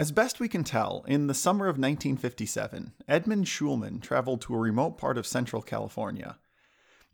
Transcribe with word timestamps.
As 0.00 0.12
best 0.12 0.38
we 0.38 0.48
can 0.48 0.62
tell, 0.62 1.04
in 1.08 1.26
the 1.26 1.34
summer 1.34 1.64
of 1.64 1.74
1957, 1.74 2.92
Edmund 3.08 3.46
Schulman 3.46 4.00
traveled 4.00 4.40
to 4.42 4.54
a 4.54 4.58
remote 4.58 4.96
part 4.96 5.18
of 5.18 5.26
central 5.26 5.60
California. 5.60 6.38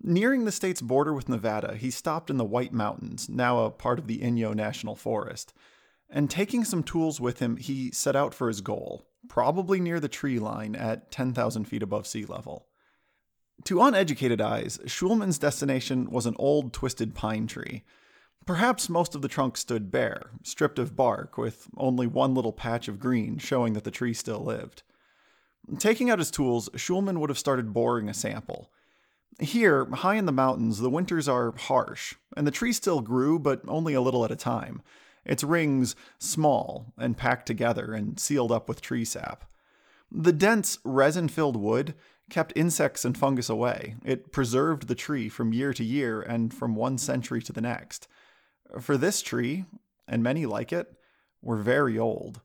Nearing 0.03 0.45
the 0.45 0.53
state's 0.53 0.83
border 0.83 1.15
with 1.15 1.27
Nevada, 1.27 1.77
he 1.77 1.91
stopped 1.91 2.29
in 2.29 2.37
the 2.37 2.45
White 2.45 2.75
Mountains, 2.75 3.27
now 3.27 3.61
a 3.65 3.71
part 3.71 3.99
of 3.99 4.07
the 4.07 4.19
Inyo 4.19 4.55
National 4.55 4.97
Forest, 4.97 5.55
and 6.11 6.29
taking 6.29 6.63
some 6.63 6.83
tools 6.83 7.23
with 7.23 7.39
him, 7.39 7.57
he 7.57 7.91
set 7.91 8.15
out 8.15 8.35
for 8.35 8.49
his 8.49 8.61
goal, 8.61 9.07
probably 9.31 9.81
near 9.81 9.99
the 9.99 10.07
tree 10.07 10.39
line 10.39 10.77
at 10.77 11.11
10,000 11.11 11.65
feet 11.65 11.83
above 11.83 12.07
sea 12.07 12.27
level. 12.27 12.67
To 13.65 13.81
uneducated 13.81 14.43
eyes, 14.43 14.77
Schulman's 14.85 15.39
destination 15.39 16.11
was 16.11 16.27
an 16.27 16.37
old, 16.39 16.75
twisted 16.75 17.15
pine 17.15 17.47
tree 17.47 17.83
Perhaps 18.47 18.91
most 18.91 19.15
of 19.15 19.23
the 19.23 19.29
trunk 19.29 19.57
stood 19.57 19.91
bare, 19.91 20.31
stripped 20.43 20.79
of 20.79 20.95
bark, 20.95 21.39
with 21.39 21.69
only 21.77 22.07
one 22.07 22.35
little 22.35 22.53
patch 22.53 22.89
of 22.89 23.01
green 23.01 23.39
showing 23.39 23.73
that 23.73 23.85
the 23.85 23.91
tree 23.91 24.13
still 24.13 24.45
lived. 24.45 24.83
Taking 25.79 26.11
out 26.11 26.19
his 26.19 26.31
tools, 26.31 26.69
Schulman 26.77 27.21
would 27.21 27.31
have 27.31 27.39
started 27.39 27.73
boring 27.73 28.09
a 28.09 28.15
sample. 28.15 28.71
Here, 29.41 29.87
high 29.87 30.17
in 30.17 30.27
the 30.27 30.33
mountains, 30.33 30.79
the 30.79 30.91
winters 30.91 31.27
are 31.27 31.55
harsh, 31.57 32.15
and 32.37 32.47
the 32.47 32.51
tree 32.51 32.73
still 32.73 33.01
grew, 33.01 33.39
but 33.39 33.63
only 33.67 33.95
a 33.95 34.03
little 34.03 34.25
at 34.27 34.31
a 34.31 34.37
time, 34.37 34.83
its 35.25 35.43
rings 35.43 35.97
small 36.19 36.93
and 36.99 37.17
packed 37.17 37.47
together 37.47 37.95
and 37.95 38.21
sealed 38.21 38.53
up 38.53 38.69
with 38.69 38.83
tree 38.83 39.07
sap. 39.07 39.45
The 40.13 40.33
dense, 40.33 40.79
resin 40.85 41.29
filled 41.29 41.57
wood 41.57 41.95
kept 42.31 42.53
insects 42.55 43.05
and 43.07 43.17
fungus 43.17 43.49
away. 43.49 43.97
It 44.05 44.33
preserved 44.33 44.87
the 44.87 44.95
tree 44.95 45.29
from 45.31 45.55
year 45.55 45.73
to 45.73 45.85
year 45.85 46.21
and 46.21 46.53
from 46.53 46.77
one 46.77 46.99
century 46.99 47.43
to 47.43 47.53
the 47.53 47.61
next 47.61 48.07
for 48.81 48.97
this 48.97 49.23
tree, 49.23 49.65
and 50.09 50.23
many 50.23 50.47
like 50.47 50.73
it, 50.73 50.93
were 51.43 51.57
very 51.57 51.99
old. 51.99 52.41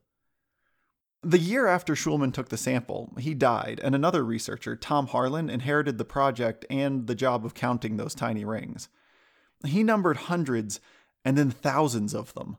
The 1.22 1.38
year 1.38 1.66
after 1.66 1.94
Schulman 1.94 2.32
took 2.32 2.48
the 2.48 2.56
sample, 2.56 3.12
he 3.18 3.34
died, 3.34 3.78
and 3.82 3.94
another 3.94 4.24
researcher, 4.24 4.74
Tom 4.74 5.08
Harlan, 5.08 5.50
inherited 5.50 5.98
the 5.98 6.04
project 6.04 6.64
and 6.70 7.06
the 7.06 7.14
job 7.14 7.44
of 7.44 7.52
counting 7.52 7.96
those 7.96 8.14
tiny 8.14 8.44
rings. 8.44 8.88
He 9.64 9.82
numbered 9.82 10.16
hundreds 10.16 10.80
and 11.22 11.36
then 11.36 11.50
thousands 11.50 12.14
of 12.14 12.32
them. 12.32 12.56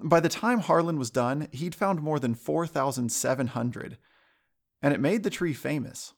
By 0.00 0.20
the 0.20 0.30
time 0.30 0.60
Harlan 0.60 0.98
was 0.98 1.10
done, 1.10 1.48
he'd 1.52 1.74
found 1.74 2.00
more 2.00 2.18
than 2.18 2.34
4,700, 2.34 3.98
and 4.82 4.94
it 4.94 5.00
made 5.00 5.22
the 5.22 5.30
tree 5.30 5.54
famous. 5.54 6.14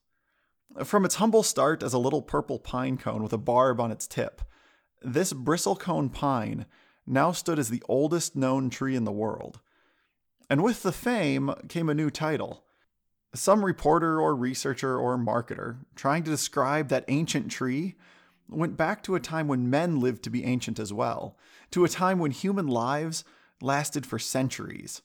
From 0.84 1.04
its 1.04 1.16
humble 1.16 1.42
start 1.42 1.82
as 1.82 1.92
a 1.92 1.98
little 1.98 2.22
purple 2.22 2.58
pine 2.58 2.98
cone 2.98 3.22
with 3.22 3.32
a 3.32 3.38
barb 3.38 3.80
on 3.80 3.90
its 3.90 4.06
tip, 4.06 4.42
this 5.02 5.32
bristlecone 5.32 6.12
pine 6.12 6.66
now 7.06 7.32
stood 7.32 7.58
as 7.58 7.70
the 7.70 7.82
oldest 7.88 8.36
known 8.36 8.70
tree 8.70 8.94
in 8.94 9.04
the 9.04 9.12
world. 9.12 9.60
And 10.50 10.62
with 10.62 10.82
the 10.82 10.92
fame 10.92 11.52
came 11.68 11.88
a 11.88 11.94
new 11.94 12.10
title. 12.10 12.64
Some 13.34 13.64
reporter 13.64 14.20
or 14.20 14.34
researcher 14.34 14.98
or 14.98 15.18
marketer, 15.18 15.78
trying 15.94 16.22
to 16.24 16.30
describe 16.30 16.88
that 16.88 17.04
ancient 17.08 17.50
tree, 17.50 17.96
went 18.48 18.76
back 18.76 19.02
to 19.02 19.14
a 19.14 19.20
time 19.20 19.48
when 19.48 19.70
men 19.70 20.00
lived 20.00 20.22
to 20.24 20.30
be 20.30 20.44
ancient 20.44 20.78
as 20.78 20.92
well, 20.92 21.36
to 21.70 21.84
a 21.84 21.88
time 21.88 22.18
when 22.18 22.30
human 22.30 22.66
lives 22.66 23.24
lasted 23.60 24.06
for 24.06 24.18
centuries. 24.18 25.02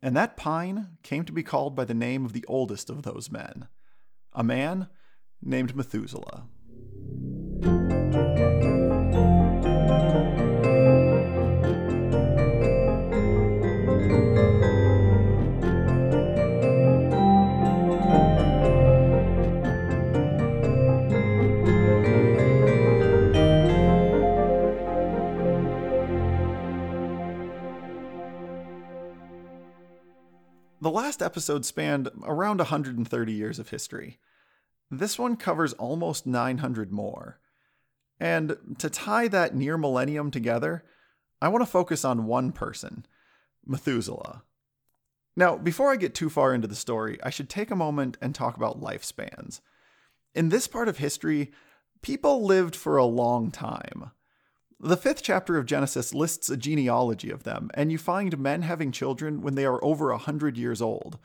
And 0.00 0.16
that 0.16 0.36
pine 0.36 0.98
came 1.02 1.24
to 1.24 1.32
be 1.32 1.42
called 1.42 1.74
by 1.74 1.84
the 1.84 1.94
name 1.94 2.24
of 2.24 2.32
the 2.32 2.44
oldest 2.46 2.88
of 2.88 3.02
those 3.02 3.30
men, 3.30 3.66
a 4.32 4.44
man 4.44 4.88
named 5.42 5.74
Methuselah. 5.74 6.46
The 30.80 30.94
last 30.94 31.20
episode 31.20 31.66
spanned 31.66 32.08
around 32.22 32.58
130 32.58 33.32
years 33.32 33.58
of 33.58 33.68
history. 33.68 34.18
This 34.90 35.18
one 35.18 35.36
covers 35.36 35.74
almost 35.74 36.24
900 36.24 36.90
more. 36.90 37.40
And 38.20 38.56
to 38.78 38.90
tie 38.90 39.28
that 39.28 39.54
near 39.54 39.78
millennium 39.78 40.30
together, 40.30 40.84
I 41.40 41.48
want 41.48 41.62
to 41.62 41.70
focus 41.70 42.04
on 42.04 42.26
one 42.26 42.52
person 42.52 43.06
Methuselah. 43.66 44.42
Now, 45.36 45.56
before 45.56 45.92
I 45.92 45.96
get 45.96 46.14
too 46.14 46.30
far 46.30 46.52
into 46.52 46.66
the 46.66 46.74
story, 46.74 47.18
I 47.22 47.30
should 47.30 47.48
take 47.48 47.70
a 47.70 47.76
moment 47.76 48.16
and 48.20 48.34
talk 48.34 48.56
about 48.56 48.80
lifespans. 48.80 49.60
In 50.34 50.48
this 50.48 50.66
part 50.66 50.88
of 50.88 50.98
history, 50.98 51.52
people 52.02 52.44
lived 52.44 52.74
for 52.74 52.96
a 52.96 53.04
long 53.04 53.52
time. 53.52 54.10
The 54.80 54.96
fifth 54.96 55.22
chapter 55.22 55.56
of 55.56 55.66
Genesis 55.66 56.14
lists 56.14 56.50
a 56.50 56.56
genealogy 56.56 57.30
of 57.30 57.44
them, 57.44 57.70
and 57.74 57.92
you 57.92 57.98
find 57.98 58.38
men 58.38 58.62
having 58.62 58.90
children 58.90 59.42
when 59.42 59.54
they 59.54 59.64
are 59.64 59.84
over 59.84 60.10
a 60.10 60.18
hundred 60.18 60.56
years 60.56 60.82
old. 60.82 61.18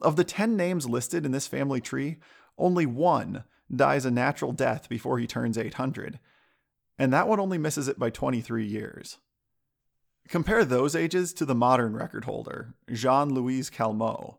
Of 0.00 0.16
the 0.16 0.24
ten 0.24 0.56
names 0.56 0.88
listed 0.88 1.26
in 1.26 1.32
this 1.32 1.46
family 1.46 1.80
tree, 1.80 2.18
only 2.58 2.86
one 2.86 3.44
dies 3.74 4.04
a 4.04 4.10
natural 4.10 4.52
death 4.52 4.88
before 4.88 5.18
he 5.18 5.26
turns 5.26 5.58
800, 5.58 6.18
and 6.98 7.12
that 7.12 7.28
one 7.28 7.40
only 7.40 7.58
misses 7.58 7.88
it 7.88 7.98
by 7.98 8.10
23 8.10 8.64
years. 8.64 9.18
Compare 10.28 10.64
those 10.64 10.94
ages 10.94 11.32
to 11.34 11.44
the 11.44 11.54
modern 11.54 11.94
record 11.94 12.24
holder, 12.24 12.74
Jeanne 12.92 13.34
Louise 13.34 13.70
Calment. 13.70 14.34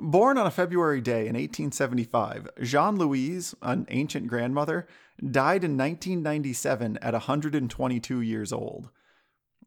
Born 0.00 0.38
on 0.38 0.46
a 0.46 0.50
February 0.50 1.00
day 1.00 1.20
in 1.20 1.34
1875, 1.34 2.48
Jeanne 2.62 2.96
Louise, 2.96 3.54
an 3.62 3.86
ancient 3.90 4.26
grandmother, 4.26 4.88
died 5.18 5.62
in 5.62 5.78
1997 5.78 6.98
at 7.00 7.12
122 7.12 8.20
years 8.20 8.52
old. 8.52 8.90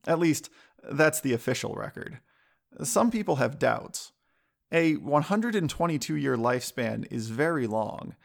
At 0.06 0.20
least, 0.20 0.50
that's 0.84 1.22
the 1.22 1.34
official 1.34 1.76
record. 1.76 2.20
Some 2.84 3.10
people 3.10 3.38
have 3.38 3.58
doubts. 3.58 4.12
A 4.72 4.96
122 4.96 6.16
year 6.16 6.36
lifespan 6.36 7.08
is 7.10 7.30
very 7.30 7.66
long, 7.66 8.16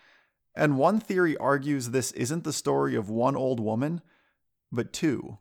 and 0.55 0.77
one 0.77 1.01
theory 1.01 1.37
argues 1.37 1.91
this 1.91 2.13
isn't 2.13 2.45
the 2.45 2.53
story 2.53 2.95
of 2.95 3.09
one 3.09 3.37
old 3.37 3.61
woman, 3.61 4.03
but 4.71 4.93
two. 4.93 5.39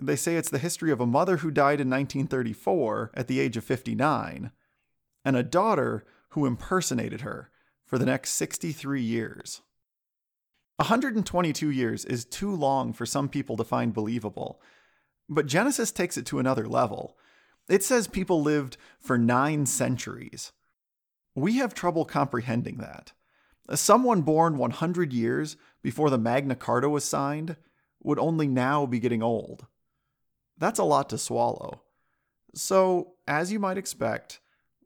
They 0.00 0.16
say 0.16 0.36
it's 0.36 0.50
the 0.50 0.58
history 0.58 0.90
of 0.90 1.00
a 1.00 1.06
mother 1.06 1.38
who 1.38 1.50
died 1.50 1.80
in 1.80 1.90
1934 1.90 3.12
at 3.14 3.28
the 3.28 3.40
age 3.40 3.56
of 3.56 3.64
59 3.64 4.50
and 5.24 5.36
a 5.36 5.42
daughter 5.42 6.04
who 6.30 6.46
impersonated 6.46 7.20
her 7.20 7.50
for 7.84 7.98
the 7.98 8.06
next 8.06 8.30
63 8.32 9.02
years. 9.02 9.60
122 10.76 11.70
years 11.70 12.04
is 12.04 12.24
too 12.24 12.54
long 12.54 12.92
for 12.92 13.06
some 13.06 13.28
people 13.28 13.56
to 13.56 13.64
find 13.64 13.92
believable, 13.92 14.60
but 15.28 15.46
Genesis 15.46 15.92
takes 15.92 16.16
it 16.16 16.26
to 16.26 16.38
another 16.38 16.66
level. 16.66 17.16
It 17.68 17.84
says 17.84 18.08
people 18.08 18.42
lived 18.42 18.76
for 18.98 19.16
nine 19.16 19.66
centuries. 19.66 20.52
We 21.34 21.58
have 21.58 21.74
trouble 21.74 22.04
comprehending 22.04 22.78
that. 22.78 23.12
Someone 23.74 24.22
born 24.22 24.58
100 24.58 25.12
years 25.12 25.56
before 25.82 26.10
the 26.10 26.18
Magna 26.18 26.54
Carta 26.54 26.88
was 26.88 27.04
signed 27.04 27.56
would 28.02 28.18
only 28.18 28.48
now 28.48 28.86
be 28.86 28.98
getting 28.98 29.22
old. 29.22 29.66
That's 30.58 30.78
a 30.78 30.84
lot 30.84 31.08
to 31.10 31.18
swallow. 31.18 31.82
So, 32.54 33.14
as 33.26 33.52
you 33.52 33.58
might 33.58 33.78
expect, 33.78 34.40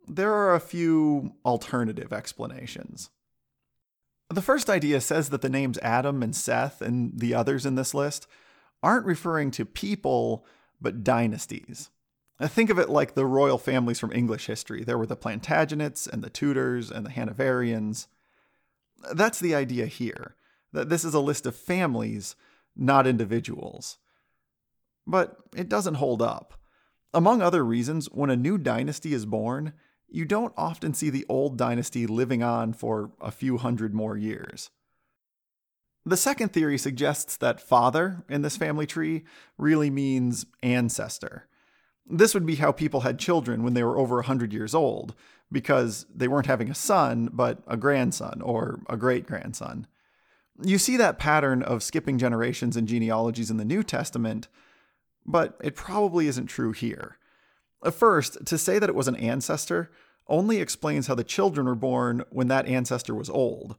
there 0.06 0.32
are 0.32 0.54
a 0.54 0.60
few 0.60 1.34
alternative 1.44 2.12
explanations. 2.12 3.10
The 4.28 4.42
first 4.42 4.68
idea 4.68 5.00
says 5.00 5.30
that 5.30 5.42
the 5.42 5.48
names 5.48 5.78
Adam 5.82 6.22
and 6.22 6.34
Seth 6.34 6.80
and 6.80 7.18
the 7.18 7.34
others 7.34 7.66
in 7.66 7.74
this 7.74 7.94
list 7.94 8.26
aren't 8.82 9.06
referring 9.06 9.50
to 9.52 9.64
people, 9.64 10.44
but 10.80 11.04
dynasties. 11.04 11.90
Uh, 12.38 12.48
think 12.48 12.70
of 12.70 12.78
it 12.78 12.90
like 12.90 13.14
the 13.14 13.26
royal 13.26 13.58
families 13.58 13.98
from 13.98 14.12
English 14.12 14.46
history. 14.46 14.84
There 14.84 14.98
were 14.98 15.06
the 15.06 15.16
Plantagenets 15.16 16.06
and 16.06 16.22
the 16.22 16.30
Tudors 16.30 16.90
and 16.90 17.06
the 17.06 17.10
Hanoverians. 17.10 18.08
That's 19.12 19.40
the 19.40 19.54
idea 19.54 19.86
here, 19.86 20.34
that 20.72 20.88
this 20.88 21.04
is 21.04 21.14
a 21.14 21.20
list 21.20 21.46
of 21.46 21.56
families, 21.56 22.36
not 22.76 23.06
individuals. 23.06 23.98
But 25.06 25.36
it 25.54 25.68
doesn't 25.68 25.94
hold 25.94 26.22
up. 26.22 26.54
Among 27.14 27.40
other 27.40 27.64
reasons, 27.64 28.06
when 28.06 28.30
a 28.30 28.36
new 28.36 28.58
dynasty 28.58 29.12
is 29.14 29.24
born, 29.24 29.72
you 30.08 30.24
don't 30.24 30.52
often 30.56 30.94
see 30.94 31.10
the 31.10 31.26
old 31.28 31.56
dynasty 31.56 32.06
living 32.06 32.42
on 32.42 32.72
for 32.72 33.12
a 33.20 33.30
few 33.30 33.56
hundred 33.56 33.94
more 33.94 34.16
years. 34.16 34.70
The 36.04 36.16
second 36.16 36.52
theory 36.52 36.78
suggests 36.78 37.36
that 37.38 37.60
father 37.60 38.24
in 38.28 38.42
this 38.42 38.56
family 38.56 38.86
tree 38.86 39.24
really 39.58 39.90
means 39.90 40.46
ancestor. 40.62 41.48
This 42.08 42.34
would 42.34 42.46
be 42.46 42.56
how 42.56 42.72
people 42.72 43.00
had 43.00 43.18
children 43.18 43.62
when 43.62 43.74
they 43.74 43.82
were 43.82 43.98
over 43.98 44.16
100 44.16 44.52
years 44.52 44.74
old, 44.74 45.14
because 45.50 46.06
they 46.14 46.28
weren't 46.28 46.46
having 46.46 46.70
a 46.70 46.74
son, 46.74 47.28
but 47.32 47.62
a 47.66 47.76
grandson 47.76 48.40
or 48.42 48.80
a 48.88 48.96
great 48.96 49.26
grandson. 49.26 49.86
You 50.62 50.78
see 50.78 50.96
that 50.96 51.18
pattern 51.18 51.62
of 51.62 51.82
skipping 51.82 52.18
generations 52.18 52.76
and 52.76 52.88
genealogies 52.88 53.50
in 53.50 53.56
the 53.56 53.64
New 53.64 53.82
Testament, 53.82 54.48
but 55.26 55.56
it 55.62 55.74
probably 55.74 56.28
isn't 56.28 56.46
true 56.46 56.72
here. 56.72 57.18
First, 57.92 58.44
to 58.46 58.56
say 58.56 58.78
that 58.78 58.88
it 58.88 58.94
was 58.94 59.08
an 59.08 59.16
ancestor 59.16 59.90
only 60.28 60.60
explains 60.60 61.06
how 61.06 61.14
the 61.14 61.22
children 61.22 61.66
were 61.66 61.74
born 61.74 62.24
when 62.30 62.48
that 62.48 62.66
ancestor 62.66 63.14
was 63.14 63.30
old. 63.30 63.76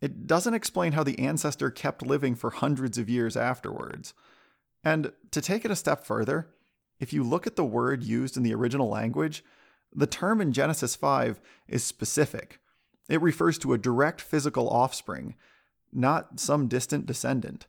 It 0.00 0.26
doesn't 0.26 0.54
explain 0.54 0.92
how 0.92 1.02
the 1.02 1.18
ancestor 1.18 1.70
kept 1.70 2.06
living 2.06 2.34
for 2.34 2.50
hundreds 2.50 2.98
of 2.98 3.08
years 3.08 3.36
afterwards. 3.36 4.14
And 4.84 5.12
to 5.30 5.40
take 5.40 5.64
it 5.64 5.70
a 5.70 5.76
step 5.76 6.04
further, 6.04 6.48
if 7.02 7.12
you 7.12 7.24
look 7.24 7.48
at 7.48 7.56
the 7.56 7.64
word 7.64 8.04
used 8.04 8.36
in 8.36 8.44
the 8.44 8.54
original 8.54 8.88
language, 8.88 9.44
the 9.92 10.06
term 10.06 10.40
in 10.40 10.52
Genesis 10.52 10.94
5 10.94 11.40
is 11.66 11.82
specific. 11.82 12.60
It 13.08 13.20
refers 13.20 13.58
to 13.58 13.72
a 13.72 13.78
direct 13.78 14.20
physical 14.20 14.68
offspring, 14.70 15.34
not 15.92 16.38
some 16.38 16.68
distant 16.68 17.06
descendant. 17.06 17.66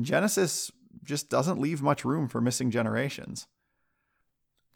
Genesis 0.00 0.72
just 1.04 1.30
doesn't 1.30 1.60
leave 1.60 1.82
much 1.82 2.04
room 2.04 2.26
for 2.26 2.40
missing 2.40 2.72
generations. 2.72 3.46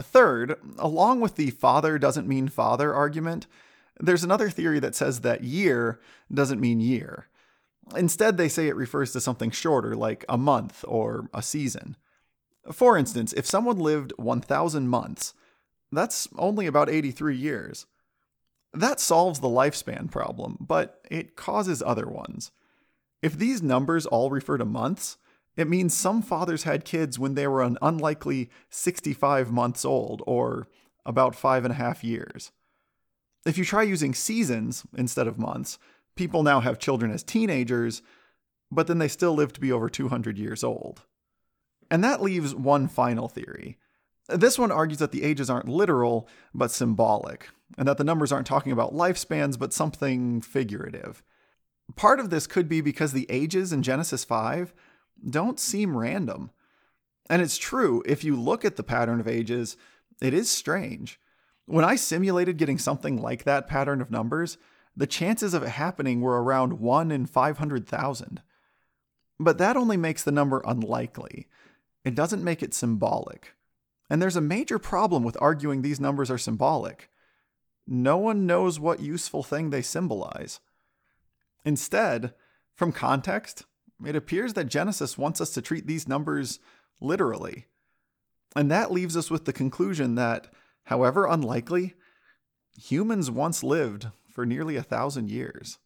Third, 0.01 0.55
along 0.79 1.21
with 1.21 1.35
the 1.35 1.51
father 1.51 1.99
doesn't 1.99 2.29
mean 2.29 2.47
father 2.47 2.95
argument, 2.95 3.49
there's 3.99 4.23
another 4.23 4.49
theory 4.49 4.79
that 4.79 4.95
says 4.95 5.23
that 5.23 5.43
year 5.43 5.99
doesn't 6.33 6.61
mean 6.61 6.79
year. 6.79 7.27
Instead, 7.97 8.37
they 8.37 8.49
say 8.49 8.69
it 8.69 8.77
refers 8.77 9.13
to 9.13 9.21
something 9.21 9.51
shorter, 9.51 9.97
like 9.97 10.25
a 10.29 10.39
month 10.39 10.85
or 10.87 11.29
a 11.35 11.43
season. 11.43 11.97
For 12.73 12.97
instance, 12.97 13.33
if 13.33 13.47
someone 13.47 13.79
lived 13.79 14.13
1,000 14.17 14.89
months, 14.89 15.35
that's 15.93 16.29
only 16.37 16.67
about 16.67 16.91
83 16.91 17.37
years. 17.37 17.87
That 18.73 19.01
solves 19.01 19.41
the 19.41 19.49
lifespan 19.49 20.11
problem, 20.11 20.59
but 20.61 21.01
it 21.11 21.37
causes 21.37 21.83
other 21.83 22.07
ones. 22.07 22.51
If 23.23 23.39
these 23.39 23.63
numbers 23.63 24.05
all 24.07 24.31
refer 24.31 24.59
to 24.59 24.65
months, 24.65 25.17
it 25.57 25.69
means 25.69 25.95
some 25.95 26.21
fathers 26.21 26.65
had 26.65 26.85
kids 26.85 27.19
when 27.19 27.35
they 27.35 27.47
were 27.47 27.63
an 27.63 27.79
unlikely 27.81 28.51
65 28.69 29.51
months 29.51 29.85
old, 29.85 30.23
or 30.27 30.69
about 31.07 31.35
five 31.35 31.65
and 31.65 31.73
a 31.73 31.77
half 31.77 32.05
years. 32.05 32.53
If 33.47 33.57
you 33.57 33.65
try 33.65 33.83
using 33.83 34.13
seasons 34.13 34.85
instead 34.97 35.27
of 35.27 35.39
months, 35.39 35.79
people 36.17 36.43
now 36.43 36.61
have 36.61 36.79
children 36.79 37.11
as 37.11 37.23
teenagers, 37.23 38.03
but 38.71 38.87
then 38.87 38.99
they 38.99 39.09
still 39.09 39.35
live 39.35 39.53
to 39.55 39.61
be 39.61 39.73
over 39.73 39.89
200 39.89 40.37
years 40.37 40.63
old. 40.63 41.03
And 41.91 42.03
that 42.03 42.23
leaves 42.23 42.55
one 42.55 42.89
final 42.89 43.29
theory. 43.29 43.79
This 44.29 44.59
one 44.59 44.73
argues 44.73 44.99
that 44.99 45.13
the 45.13 45.23
ages 45.23 45.49
aren't 45.49 45.69
literal, 45.69 46.29
but 46.53 46.73
symbolic, 46.73 47.49
and 47.79 47.87
that 47.87 47.97
the 47.97 48.05
numbers 48.05 48.33
aren't 48.33 48.47
talking 48.47 48.73
about 48.73 48.95
lifespans, 48.95 49.59
but 49.59 49.73
something 49.73 50.41
figurative. 50.41 51.23
Part 51.95 52.19
of 52.19 52.31
this 52.31 52.49
could 52.49 52.69
be 52.69 52.81
because 52.81 53.13
the 53.13 53.27
ages 53.31 53.73
in 53.73 53.85
Genesis 53.85 54.25
5 54.25 54.75
don't 55.29 55.61
seem 55.61 55.97
random. 55.97 56.51
And 57.31 57.41
it's 57.41 57.57
true, 57.57 58.03
if 58.07 58.25
you 58.25 58.35
look 58.37 58.65
at 58.65 58.77
the 58.77 58.83
pattern 58.83 59.21
of 59.21 59.29
ages, 59.29 59.77
it 60.21 60.35
is 60.35 60.51
strange. 60.51 61.21
When 61.67 61.85
I 61.85 61.97
simulated 61.97 62.59
getting 62.59 62.79
something 62.79 63.21
like 63.21 63.45
that 63.45 63.69
pattern 63.69 64.01
of 64.01 64.11
numbers, 64.11 64.59
the 64.97 65.07
chances 65.07 65.55
of 65.55 65.63
it 65.63 65.71
happening 65.71 66.21
were 66.21 66.43
around 66.43 66.81
1 66.81 67.11
in 67.11 67.27
500,000. 67.27 68.43
But 69.39 69.59
that 69.59 69.77
only 69.77 69.97
makes 69.97 70.23
the 70.23 70.33
number 70.33 70.63
unlikely. 70.65 71.47
It 72.07 72.15
doesn't 72.15 72.45
make 72.45 72.63
it 72.63 72.73
symbolic. 72.73 73.55
And 74.09 74.23
there's 74.23 74.37
a 74.37 74.41
major 74.41 74.79
problem 74.79 75.25
with 75.25 75.37
arguing 75.41 75.83
these 75.83 75.99
numbers 75.99 76.31
are 76.31 76.39
symbolic. 76.39 77.11
No 77.85 78.17
one 78.17 78.47
knows 78.47 78.79
what 78.79 79.01
useful 79.01 79.43
thing 79.43 79.71
they 79.71 79.83
symbolize. 79.83 80.61
Instead, 81.65 82.33
from 82.77 82.93
context, 82.93 83.65
it 84.05 84.15
appears 84.15 84.55
that 84.55 84.69
Genesis 84.69 85.19
wants 85.19 85.41
us 85.41 85.51
to 85.51 85.61
treat 85.61 85.89
these 85.89 86.07
numbers 86.07 86.61
literally. 87.01 87.67
And 88.55 88.71
that 88.71 88.93
leaves 88.93 89.17
us 89.17 89.29
with 89.29 89.45
the 89.45 89.53
conclusion 89.53 90.15
that, 90.15 90.47
however 90.85 91.27
unlikely, 91.27 91.95
humans 92.79 93.33
once 93.33 93.65
lived 93.65 94.07
for 94.31 94.47
nearly 94.47 94.77
a 94.77 94.83
thousand 94.85 95.29
years. 95.29 95.79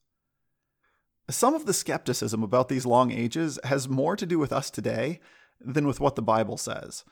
Some 1.30 1.54
of 1.54 1.64
the 1.64 1.72
skepticism 1.72 2.42
about 2.42 2.68
these 2.68 2.84
long 2.84 3.10
ages 3.10 3.58
has 3.64 3.88
more 3.88 4.16
to 4.16 4.26
do 4.26 4.38
with 4.38 4.52
us 4.52 4.68
today 4.70 5.20
than 5.60 5.86
with 5.86 6.00
what 6.00 6.16
the 6.16 6.22
Bible 6.22 6.56
says. 6.56 7.04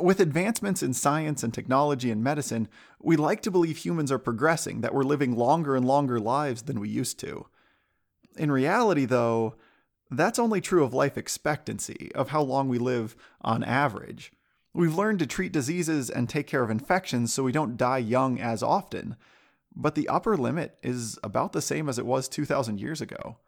With 0.00 0.20
advancements 0.20 0.82
in 0.82 0.94
science 0.94 1.42
and 1.42 1.54
technology 1.54 2.10
and 2.10 2.24
medicine, 2.24 2.68
we 3.00 3.16
like 3.16 3.42
to 3.42 3.50
believe 3.50 3.78
humans 3.78 4.10
are 4.10 4.18
progressing, 4.18 4.80
that 4.80 4.94
we're 4.94 5.04
living 5.04 5.36
longer 5.36 5.76
and 5.76 5.86
longer 5.86 6.18
lives 6.18 6.62
than 6.62 6.80
we 6.80 6.88
used 6.88 7.20
to. 7.20 7.46
In 8.36 8.50
reality, 8.50 9.04
though, 9.04 9.54
that's 10.10 10.38
only 10.38 10.60
true 10.60 10.84
of 10.84 10.94
life 10.94 11.16
expectancy, 11.16 12.10
of 12.14 12.30
how 12.30 12.42
long 12.42 12.68
we 12.68 12.78
live 12.78 13.16
on 13.40 13.62
average. 13.62 14.32
We've 14.72 14.94
learned 14.94 15.20
to 15.20 15.26
treat 15.26 15.52
diseases 15.52 16.10
and 16.10 16.28
take 16.28 16.46
care 16.46 16.62
of 16.62 16.70
infections 16.70 17.32
so 17.32 17.42
we 17.42 17.52
don't 17.52 17.76
die 17.76 17.98
young 17.98 18.40
as 18.40 18.62
often, 18.62 19.16
but 19.74 19.94
the 19.94 20.08
upper 20.08 20.36
limit 20.36 20.78
is 20.82 21.18
about 21.22 21.52
the 21.52 21.62
same 21.62 21.88
as 21.88 21.98
it 21.98 22.06
was 22.06 22.28
2,000 22.28 22.80
years 22.80 23.00
ago. 23.00 23.38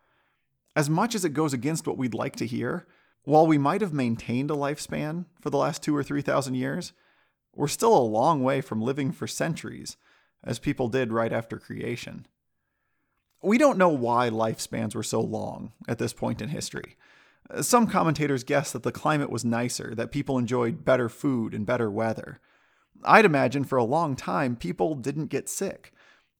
As 0.75 0.89
much 0.89 1.15
as 1.15 1.25
it 1.25 1.35
goes 1.35 1.53
against 1.53 1.87
what 1.87 1.99
we'd 1.99 2.15
like 2.15 2.37
to 2.37 2.47
hear, 2.47 2.87
while 3.25 3.47
we 3.47 3.59
might 3.59 3.81
have 3.81 3.93
maintained 3.93 4.51
a 4.51 4.55
lifespan 4.55 5.27
for 5.41 5.51
the 5.51 5.59
last 5.59 5.83
two 5.83 5.95
or 5.95 6.03
3,000 6.03 6.55
years, 6.55 6.93
we're 7.55 7.69
still 7.69 7.97
a 7.97 8.01
long 8.01 8.43
way 8.43 8.61
from 8.61 8.81
living 8.81 9.13
for 9.13 9.27
centuries, 9.27 9.97
as 10.45 10.59
people 10.59 10.89
did 10.89 11.13
right 11.13 11.33
after 11.33 11.59
creation. 11.59 12.27
We 13.43 13.59
don't 13.59 13.79
know 13.79 13.89
why 13.89 14.31
lifespans 14.31 14.95
were 14.95 15.03
so 15.03 15.21
long 15.21 15.73
at 15.87 15.99
this 15.99 16.13
point 16.13 16.41
in 16.41 16.49
history. 16.49 16.97
Some 17.61 17.87
commentators 17.87 18.45
guess 18.45 18.73
that 18.73 18.83
the 18.83 18.93
climate 18.93 19.31
was 19.31 19.45
nicer, 19.45 19.95
that 19.95 20.13
people 20.13 20.39
enjoyed 20.39 20.85
better 20.85 21.09
food 21.09 21.55
and 21.55 21.65
better 21.65 21.91
weather. 21.91 22.41
I'd 23.05 23.25
imagine 23.25 23.65
for 23.65 23.79
a 23.79 23.85
long 23.85 24.17
time 24.17 24.57
people 24.57 24.95
didn't 24.95 25.27
get 25.27 25.49
sick. 25.49 25.93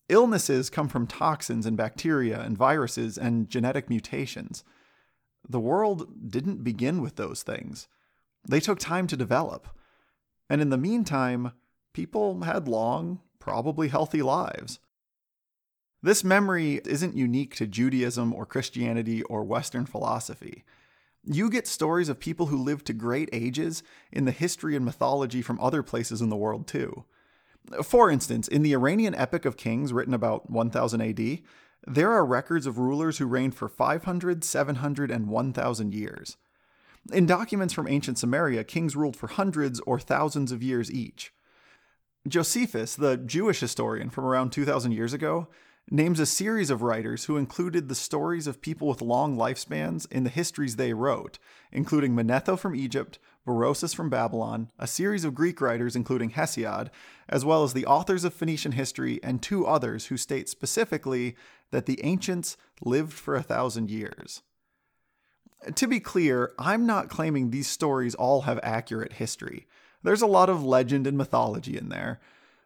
Illnesses 0.09 0.71
come 0.71 0.89
from 0.89 1.07
toxins 1.07 1.67
and 1.67 1.77
bacteria 1.77 2.41
and 2.41 2.59
viruses 2.59 3.17
and 3.17 3.49
genetic 3.49 3.89
mutations. 3.89 4.65
The 5.49 5.61
world 5.61 6.31
didn't 6.31 6.65
begin 6.65 7.01
with 7.01 7.17
those 7.17 7.43
things. 7.43 7.89
They 8.49 8.61
took 8.61 8.79
time 8.79 9.07
to 9.09 9.17
develop. 9.17 9.69
And 10.51 10.61
in 10.61 10.71
the 10.71 10.79
meantime, 10.79 11.53
people 11.93 12.43
had 12.43 12.69
long, 12.69 13.21
probably 13.39 13.89
healthy 13.89 14.23
lives. 14.23 14.79
This 16.03 16.23
memory 16.23 16.81
isn't 16.85 17.17
unique 17.17 17.57
to 17.57 17.67
Judaism 17.67 18.33
or 18.33 18.47
Christianity 18.47 19.23
or 19.25 19.43
Western 19.43 19.85
philosophy. 19.85 20.65
You 21.25 21.51
get 21.51 21.67
stories 21.67 22.09
of 22.09 22.21
people 22.21 22.47
who 22.47 22.63
lived 22.63 22.87
to 22.87 22.93
great 22.93 23.29
ages 23.33 23.83
in 24.13 24.25
the 24.25 24.31
history 24.31 24.77
and 24.77 24.85
mythology 24.85 25.43
from 25.43 25.61
other 25.61 25.83
places 25.83 26.21
in 26.23 26.29
the 26.29 26.37
world, 26.37 26.67
too. 26.67 27.05
For 27.83 28.11
instance, 28.11 28.49
in 28.49 28.63
the 28.63 28.73
Iranian 28.73 29.15
Epic 29.15 29.45
of 29.45 29.57
Kings, 29.57 29.93
written 29.93 30.15
about 30.15 30.49
1000 30.49 31.01
AD, 31.01 31.41
there 31.87 32.13
are 32.13 32.27
records 32.27 32.67
of 32.67 32.79
rulers 32.79 33.19
who 33.19 33.27
reigned 33.27 33.55
for 33.55 33.69
500, 33.69 34.45
700, 34.45 35.11
and 35.11 35.29
1000 35.29 35.95
years. 35.95 36.37
In 37.13 37.27
documents 37.27 37.73
from 37.73 37.89
ancient 37.89 38.19
Sumeria, 38.19 38.67
kings 38.67 38.97
ruled 38.97 39.17
for 39.17 39.29
hundreds 39.29 39.81
or 39.81 39.99
thousands 39.99 40.53
of 40.53 40.63
years 40.63 40.91
each. 40.91 41.33
Josephus, 42.27 42.95
the 42.95 43.17
Jewish 43.17 43.61
historian 43.61 44.11
from 44.11 44.25
around 44.25 44.51
2000 44.51 44.93
years 44.93 45.13
ago, 45.13 45.49
names 45.91 46.21
a 46.21 46.27
series 46.27 46.69
of 46.69 46.83
writers 46.83 47.25
who 47.25 47.37
included 47.37 47.89
the 47.89 47.95
stories 47.95 48.47
of 48.47 48.61
people 48.61 48.89
with 48.89 49.01
long 49.01 49.37
lifespans 49.37 50.11
in 50.13 50.25
the 50.25 50.31
histories 50.31 50.77
they 50.77 50.93
wrote, 50.93 51.39
including 51.73 52.15
Manetho 52.15 52.59
from 52.59 52.77
Egypt, 52.77 53.19
Berosus 53.47 53.95
from 53.95 54.11
Babylon, 54.11 54.71
a 54.79 54.87
series 54.87 55.25
of 55.25 55.35
Greek 55.35 55.61
writers 55.63 55.97
including 55.97 56.33
Hesiod, 56.33 56.91
as 57.29 57.45
well 57.45 57.65
as 57.65 57.73
the 57.73 57.87
authors 57.87 58.25
of 58.25 58.35
Phoenician 58.35 58.73
history 58.73 59.19
and 59.23 59.41
two 59.41 59.67
others 59.67 60.07
who 60.07 60.19
state 60.19 60.51
specifically 60.51 61.35
that 61.71 61.87
the 61.87 62.03
ancients 62.05 62.57
lived 62.83 63.13
for 63.13 63.35
a 63.35 63.43
thousand 63.43 63.91
years. 63.91 64.43
To 65.75 65.87
be 65.87 66.01
clear, 66.01 66.53
I'm 66.59 66.87
not 66.87 67.09
claiming 67.09 67.51
these 67.51 67.69
stories 67.69 68.15
all 68.15 68.43
have 68.43 68.61
accurate 68.63 69.15
history. 69.15 69.67
There's 70.03 70.23
a 70.23 70.27
lot 70.27 70.49
of 70.49 70.65
legend 70.65 71.07
and 71.07 71.19
mythology 71.19 71.77
in 71.77 71.89
there, 71.89 72.21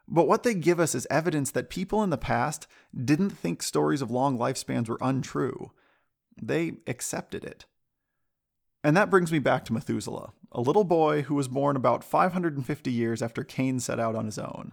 but 0.06 0.28
what 0.28 0.42
they 0.42 0.54
give 0.54 0.78
us 0.78 0.94
is 0.94 1.06
evidence 1.10 1.50
that 1.52 1.70
people 1.70 2.02
in 2.02 2.10
the 2.10 2.18
past 2.18 2.66
didn't 2.94 3.30
think 3.30 3.62
stories 3.62 4.02
of 4.02 4.10
long 4.10 4.38
lifespans 4.38 4.88
were 4.88 4.98
untrue. 5.00 5.70
They 6.40 6.74
accepted 6.86 7.44
it. 7.44 7.64
And 8.84 8.96
that 8.96 9.10
brings 9.10 9.30
me 9.30 9.38
back 9.38 9.64
to 9.66 9.72
Methuselah, 9.72 10.32
a 10.50 10.60
little 10.60 10.84
boy 10.84 11.22
who 11.22 11.34
was 11.34 11.48
born 11.48 11.76
about 11.76 12.04
550 12.04 12.92
years 12.92 13.22
after 13.22 13.44
Cain 13.44 13.80
set 13.80 14.00
out 14.00 14.16
on 14.16 14.26
his 14.26 14.38
own. 14.38 14.72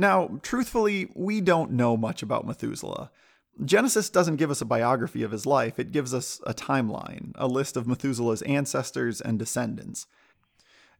Now, 0.00 0.40
truthfully, 0.42 1.10
we 1.14 1.42
don't 1.42 1.72
know 1.72 1.94
much 1.94 2.22
about 2.22 2.46
Methuselah. 2.46 3.10
Genesis 3.62 4.08
doesn't 4.08 4.36
give 4.36 4.50
us 4.50 4.62
a 4.62 4.64
biography 4.64 5.22
of 5.22 5.30
his 5.30 5.44
life, 5.44 5.78
it 5.78 5.92
gives 5.92 6.14
us 6.14 6.40
a 6.46 6.54
timeline, 6.54 7.32
a 7.34 7.46
list 7.46 7.76
of 7.76 7.86
Methuselah's 7.86 8.40
ancestors 8.40 9.20
and 9.20 9.38
descendants. 9.38 10.06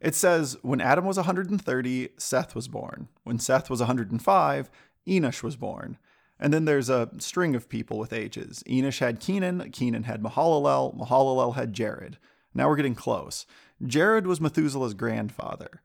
It 0.02 0.14
says, 0.14 0.58
when 0.60 0.82
Adam 0.82 1.06
was 1.06 1.16
130, 1.16 2.10
Seth 2.18 2.54
was 2.54 2.68
born. 2.68 3.08
When 3.24 3.38
Seth 3.38 3.70
was 3.70 3.80
105, 3.80 4.70
Enosh 5.08 5.42
was 5.42 5.56
born. 5.56 5.96
And 6.38 6.52
then 6.52 6.66
there's 6.66 6.90
a 6.90 7.08
string 7.16 7.56
of 7.56 7.70
people 7.70 7.98
with 7.98 8.12
ages. 8.12 8.62
Enosh 8.68 8.98
had 8.98 9.18
Kenan, 9.18 9.70
Kenan 9.70 10.02
had 10.02 10.22
Mahalalel, 10.22 10.94
Mahalalel 10.94 11.54
had 11.54 11.72
Jared. 11.72 12.18
Now 12.52 12.68
we're 12.68 12.76
getting 12.76 12.94
close. 12.94 13.46
Jared 13.82 14.26
was 14.26 14.42
Methuselah's 14.42 14.92
grandfather. 14.92 15.80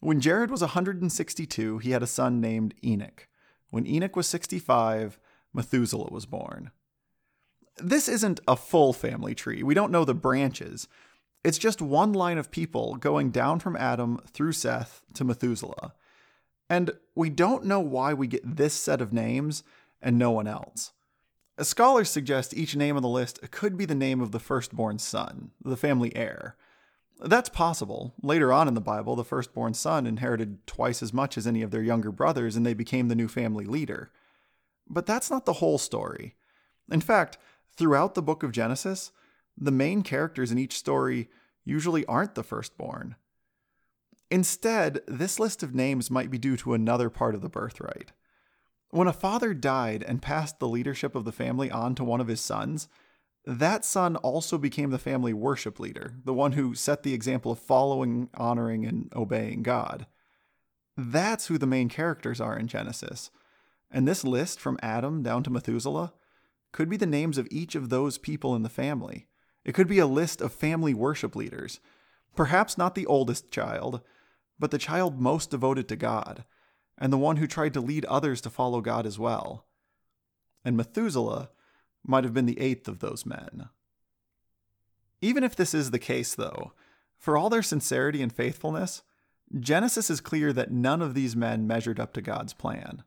When 0.00 0.20
Jared 0.20 0.50
was 0.50 0.62
162, 0.62 1.78
he 1.78 1.90
had 1.90 2.02
a 2.02 2.06
son 2.06 2.40
named 2.40 2.74
Enoch. 2.82 3.28
When 3.70 3.86
Enoch 3.86 4.16
was 4.16 4.26
65, 4.26 5.18
Methuselah 5.52 6.10
was 6.10 6.26
born. 6.26 6.70
This 7.76 8.08
isn't 8.08 8.40
a 8.48 8.56
full 8.56 8.92
family 8.92 9.34
tree. 9.34 9.62
We 9.62 9.74
don't 9.74 9.92
know 9.92 10.04
the 10.04 10.14
branches. 10.14 10.88
It's 11.44 11.58
just 11.58 11.80
one 11.80 12.12
line 12.12 12.38
of 12.38 12.50
people 12.50 12.96
going 12.96 13.30
down 13.30 13.60
from 13.60 13.76
Adam 13.76 14.20
through 14.26 14.52
Seth 14.52 15.02
to 15.14 15.24
Methuselah. 15.24 15.94
And 16.68 16.92
we 17.14 17.30
don't 17.30 17.64
know 17.64 17.80
why 17.80 18.14
we 18.14 18.26
get 18.26 18.56
this 18.56 18.74
set 18.74 19.00
of 19.00 19.12
names 19.12 19.62
and 20.00 20.18
no 20.18 20.30
one 20.30 20.46
else. 20.46 20.92
Scholars 21.60 22.08
suggest 22.08 22.56
each 22.56 22.76
name 22.76 22.96
on 22.96 23.02
the 23.02 23.08
list 23.08 23.38
could 23.50 23.76
be 23.76 23.84
the 23.84 23.94
name 23.94 24.20
of 24.20 24.32
the 24.32 24.38
firstborn 24.38 24.98
son, 24.98 25.50
the 25.62 25.76
family 25.76 26.14
heir. 26.16 26.56
That's 27.22 27.50
possible. 27.50 28.14
Later 28.22 28.52
on 28.52 28.66
in 28.66 28.74
the 28.74 28.80
Bible, 28.80 29.14
the 29.14 29.24
firstborn 29.24 29.74
son 29.74 30.06
inherited 30.06 30.66
twice 30.66 31.02
as 31.02 31.12
much 31.12 31.36
as 31.36 31.46
any 31.46 31.60
of 31.62 31.70
their 31.70 31.82
younger 31.82 32.10
brothers, 32.10 32.56
and 32.56 32.64
they 32.64 32.74
became 32.74 33.08
the 33.08 33.14
new 33.14 33.28
family 33.28 33.66
leader. 33.66 34.10
But 34.88 35.06
that's 35.06 35.30
not 35.30 35.44
the 35.44 35.54
whole 35.54 35.78
story. 35.78 36.34
In 36.90 37.00
fact, 37.00 37.36
throughout 37.76 38.14
the 38.14 38.22
book 38.22 38.42
of 38.42 38.52
Genesis, 38.52 39.12
the 39.56 39.70
main 39.70 40.02
characters 40.02 40.50
in 40.50 40.58
each 40.58 40.78
story 40.78 41.28
usually 41.64 42.06
aren't 42.06 42.34
the 42.34 42.42
firstborn. 42.42 43.16
Instead, 44.30 45.00
this 45.06 45.38
list 45.38 45.62
of 45.62 45.74
names 45.74 46.10
might 46.10 46.30
be 46.30 46.38
due 46.38 46.56
to 46.56 46.72
another 46.72 47.10
part 47.10 47.34
of 47.34 47.42
the 47.42 47.48
birthright. 47.48 48.12
When 48.90 49.08
a 49.08 49.12
father 49.12 49.54
died 49.54 50.02
and 50.02 50.22
passed 50.22 50.58
the 50.58 50.68
leadership 50.68 51.14
of 51.14 51.24
the 51.24 51.32
family 51.32 51.70
on 51.70 51.94
to 51.96 52.04
one 52.04 52.20
of 52.20 52.28
his 52.28 52.40
sons, 52.40 52.88
that 53.50 53.84
son 53.84 54.14
also 54.16 54.58
became 54.58 54.90
the 54.90 54.98
family 54.98 55.32
worship 55.32 55.80
leader, 55.80 56.14
the 56.24 56.32
one 56.32 56.52
who 56.52 56.72
set 56.72 57.02
the 57.02 57.12
example 57.12 57.50
of 57.50 57.58
following, 57.58 58.30
honoring, 58.34 58.86
and 58.86 59.12
obeying 59.16 59.64
God. 59.64 60.06
That's 60.96 61.48
who 61.48 61.58
the 61.58 61.66
main 61.66 61.88
characters 61.88 62.40
are 62.40 62.56
in 62.56 62.68
Genesis. 62.68 63.32
And 63.90 64.06
this 64.06 64.22
list 64.22 64.60
from 64.60 64.78
Adam 64.82 65.24
down 65.24 65.42
to 65.42 65.50
Methuselah 65.50 66.12
could 66.70 66.88
be 66.88 66.96
the 66.96 67.06
names 67.06 67.38
of 67.38 67.48
each 67.50 67.74
of 67.74 67.88
those 67.88 68.18
people 68.18 68.54
in 68.54 68.62
the 68.62 68.68
family. 68.68 69.26
It 69.64 69.74
could 69.74 69.88
be 69.88 69.98
a 69.98 70.06
list 70.06 70.40
of 70.40 70.52
family 70.52 70.94
worship 70.94 71.34
leaders. 71.34 71.80
Perhaps 72.36 72.78
not 72.78 72.94
the 72.94 73.06
oldest 73.06 73.50
child, 73.50 74.00
but 74.60 74.70
the 74.70 74.78
child 74.78 75.20
most 75.20 75.50
devoted 75.50 75.88
to 75.88 75.96
God, 75.96 76.44
and 76.96 77.12
the 77.12 77.18
one 77.18 77.38
who 77.38 77.48
tried 77.48 77.74
to 77.74 77.80
lead 77.80 78.04
others 78.04 78.40
to 78.42 78.50
follow 78.50 78.80
God 78.80 79.06
as 79.06 79.18
well. 79.18 79.66
And 80.64 80.76
Methuselah 80.76 81.50
might 82.06 82.24
have 82.24 82.34
been 82.34 82.46
the 82.46 82.60
eighth 82.60 82.88
of 82.88 83.00
those 83.00 83.26
men. 83.26 83.68
Even 85.20 85.44
if 85.44 85.54
this 85.54 85.74
is 85.74 85.90
the 85.90 85.98
case, 85.98 86.34
though, 86.34 86.72
for 87.18 87.36
all 87.36 87.50
their 87.50 87.62
sincerity 87.62 88.22
and 88.22 88.32
faithfulness, 88.32 89.02
Genesis 89.58 90.10
is 90.10 90.20
clear 90.20 90.52
that 90.52 90.70
none 90.70 91.02
of 91.02 91.14
these 91.14 91.36
men 91.36 91.66
measured 91.66 92.00
up 92.00 92.12
to 92.14 92.22
God's 92.22 92.54
plan. 92.54 93.02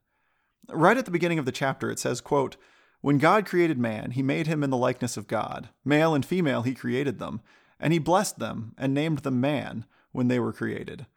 Right 0.69 0.97
at 0.97 1.05
the 1.05 1.11
beginning 1.11 1.39
of 1.39 1.45
the 1.45 1.51
chapter, 1.51 1.89
it 1.89 1.99
says, 1.99 2.21
quote, 2.21 2.57
When 3.01 3.17
God 3.17 3.45
created 3.45 3.77
man, 3.77 4.11
he 4.11 4.21
made 4.21 4.47
him 4.47 4.63
in 4.63 4.69
the 4.69 4.77
likeness 4.77 5.17
of 5.17 5.27
God. 5.27 5.69
Male 5.83 6.13
and 6.13 6.25
female 6.25 6.61
he 6.61 6.75
created 6.75 7.17
them, 7.17 7.41
and 7.79 7.91
he 7.91 7.99
blessed 7.99 8.39
them 8.39 8.73
and 8.77 8.93
named 8.93 9.19
them 9.19 9.41
man 9.41 9.85
when 10.11 10.27
they 10.27 10.39
were 10.39 10.53
created. 10.53 11.07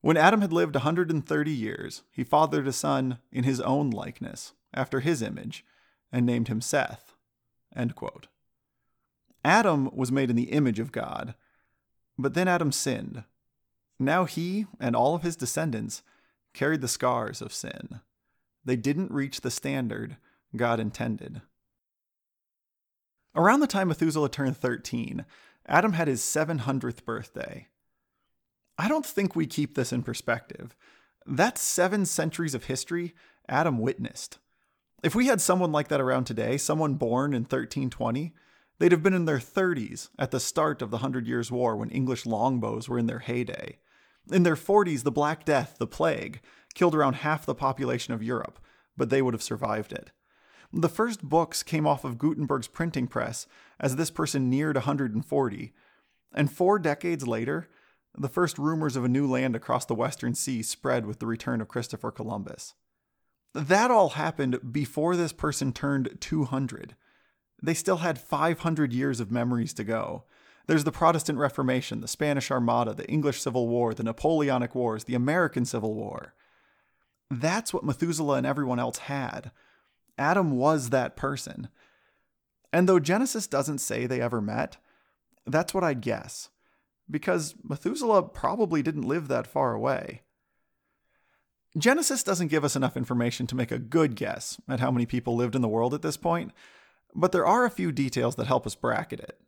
When 0.00 0.16
Adam 0.16 0.40
had 0.40 0.52
lived 0.52 0.76
a 0.76 0.80
130 0.80 1.50
years, 1.50 2.02
he 2.12 2.22
fathered 2.22 2.68
a 2.68 2.72
son 2.72 3.18
in 3.32 3.44
his 3.44 3.60
own 3.60 3.90
likeness, 3.90 4.52
after 4.72 5.00
his 5.00 5.20
image, 5.20 5.64
and 6.12 6.24
named 6.24 6.48
him 6.48 6.60
Seth. 6.60 7.15
Adam 9.44 9.90
was 9.94 10.10
made 10.10 10.30
in 10.30 10.36
the 10.36 10.50
image 10.50 10.80
of 10.80 10.92
God, 10.92 11.34
but 12.18 12.34
then 12.34 12.48
Adam 12.48 12.72
sinned. 12.72 13.24
Now 13.98 14.24
he 14.24 14.66
and 14.80 14.96
all 14.96 15.14
of 15.14 15.22
his 15.22 15.36
descendants 15.36 16.02
carried 16.52 16.80
the 16.80 16.88
scars 16.88 17.40
of 17.40 17.54
sin. 17.54 18.00
They 18.64 18.76
didn't 18.76 19.12
reach 19.12 19.40
the 19.40 19.50
standard 19.50 20.16
God 20.56 20.80
intended. 20.80 21.42
Around 23.34 23.60
the 23.60 23.66
time 23.66 23.88
Methuselah 23.88 24.30
turned 24.30 24.56
13, 24.56 25.24
Adam 25.66 25.92
had 25.92 26.08
his 26.08 26.22
700th 26.22 27.04
birthday. 27.04 27.68
I 28.78 28.88
don't 28.88 29.06
think 29.06 29.36
we 29.36 29.46
keep 29.46 29.74
this 29.74 29.92
in 29.92 30.02
perspective. 30.02 30.74
That's 31.26 31.60
seven 31.60 32.06
centuries 32.06 32.54
of 32.54 32.64
history 32.64 33.14
Adam 33.48 33.78
witnessed. 33.78 34.38
If 35.06 35.14
we 35.14 35.28
had 35.28 35.40
someone 35.40 35.70
like 35.70 35.86
that 35.86 36.00
around 36.00 36.24
today, 36.24 36.56
someone 36.56 36.94
born 36.94 37.32
in 37.32 37.42
1320, 37.42 38.34
they'd 38.80 38.90
have 38.90 39.04
been 39.04 39.14
in 39.14 39.24
their 39.24 39.38
30s 39.38 40.08
at 40.18 40.32
the 40.32 40.40
start 40.40 40.82
of 40.82 40.90
the 40.90 40.98
Hundred 40.98 41.28
Years' 41.28 41.52
War 41.52 41.76
when 41.76 41.90
English 41.90 42.26
longbows 42.26 42.88
were 42.88 42.98
in 42.98 43.06
their 43.06 43.20
heyday. 43.20 43.78
In 44.32 44.42
their 44.42 44.56
40s, 44.56 45.04
the 45.04 45.12
Black 45.12 45.44
Death, 45.44 45.76
the 45.78 45.86
plague, 45.86 46.40
killed 46.74 46.92
around 46.92 47.12
half 47.12 47.46
the 47.46 47.54
population 47.54 48.14
of 48.14 48.22
Europe, 48.24 48.58
but 48.96 49.08
they 49.08 49.22
would 49.22 49.32
have 49.32 49.44
survived 49.44 49.92
it. 49.92 50.10
The 50.72 50.88
first 50.88 51.22
books 51.22 51.62
came 51.62 51.86
off 51.86 52.04
of 52.04 52.18
Gutenberg's 52.18 52.66
printing 52.66 53.06
press 53.06 53.46
as 53.78 53.94
this 53.94 54.10
person 54.10 54.50
neared 54.50 54.74
140, 54.74 55.72
and 56.34 56.52
four 56.52 56.80
decades 56.80 57.28
later, 57.28 57.68
the 58.18 58.28
first 58.28 58.58
rumors 58.58 58.96
of 58.96 59.04
a 59.04 59.08
new 59.08 59.28
land 59.28 59.54
across 59.54 59.84
the 59.84 59.94
Western 59.94 60.34
Sea 60.34 60.64
spread 60.64 61.06
with 61.06 61.20
the 61.20 61.28
return 61.28 61.60
of 61.60 61.68
Christopher 61.68 62.10
Columbus. 62.10 62.74
That 63.56 63.90
all 63.90 64.10
happened 64.10 64.70
before 64.70 65.16
this 65.16 65.32
person 65.32 65.72
turned 65.72 66.18
200. 66.20 66.94
They 67.62 67.72
still 67.72 67.96
had 67.96 68.18
500 68.18 68.92
years 68.92 69.18
of 69.18 69.30
memories 69.30 69.72
to 69.74 69.84
go. 69.84 70.24
There's 70.66 70.84
the 70.84 70.92
Protestant 70.92 71.38
Reformation, 71.38 72.02
the 72.02 72.06
Spanish 72.06 72.50
Armada, 72.50 72.92
the 72.92 73.08
English 73.08 73.40
Civil 73.40 73.66
War, 73.66 73.94
the 73.94 74.02
Napoleonic 74.02 74.74
Wars, 74.74 75.04
the 75.04 75.14
American 75.14 75.64
Civil 75.64 75.94
War. 75.94 76.34
That's 77.30 77.72
what 77.72 77.82
Methuselah 77.82 78.36
and 78.36 78.46
everyone 78.46 78.78
else 78.78 78.98
had. 78.98 79.52
Adam 80.18 80.58
was 80.58 80.90
that 80.90 81.16
person. 81.16 81.68
And 82.74 82.86
though 82.86 83.00
Genesis 83.00 83.46
doesn't 83.46 83.78
say 83.78 84.04
they 84.04 84.20
ever 84.20 84.42
met, 84.42 84.76
that's 85.46 85.72
what 85.72 85.82
I'd 85.82 86.02
guess. 86.02 86.50
Because 87.10 87.54
Methuselah 87.66 88.24
probably 88.24 88.82
didn't 88.82 89.08
live 89.08 89.28
that 89.28 89.46
far 89.46 89.72
away. 89.72 90.24
Genesis 91.76 92.22
doesn't 92.22 92.48
give 92.48 92.64
us 92.64 92.74
enough 92.74 92.96
information 92.96 93.46
to 93.46 93.56
make 93.56 93.70
a 93.70 93.78
good 93.78 94.14
guess 94.16 94.58
at 94.68 94.80
how 94.80 94.90
many 94.90 95.04
people 95.04 95.36
lived 95.36 95.54
in 95.54 95.60
the 95.60 95.68
world 95.68 95.92
at 95.92 96.02
this 96.02 96.16
point, 96.16 96.52
but 97.14 97.32
there 97.32 97.46
are 97.46 97.64
a 97.64 97.70
few 97.70 97.92
details 97.92 98.36
that 98.36 98.46
help 98.46 98.66
us 98.66 98.74
bracket 98.74 99.20
it. 99.20 99.38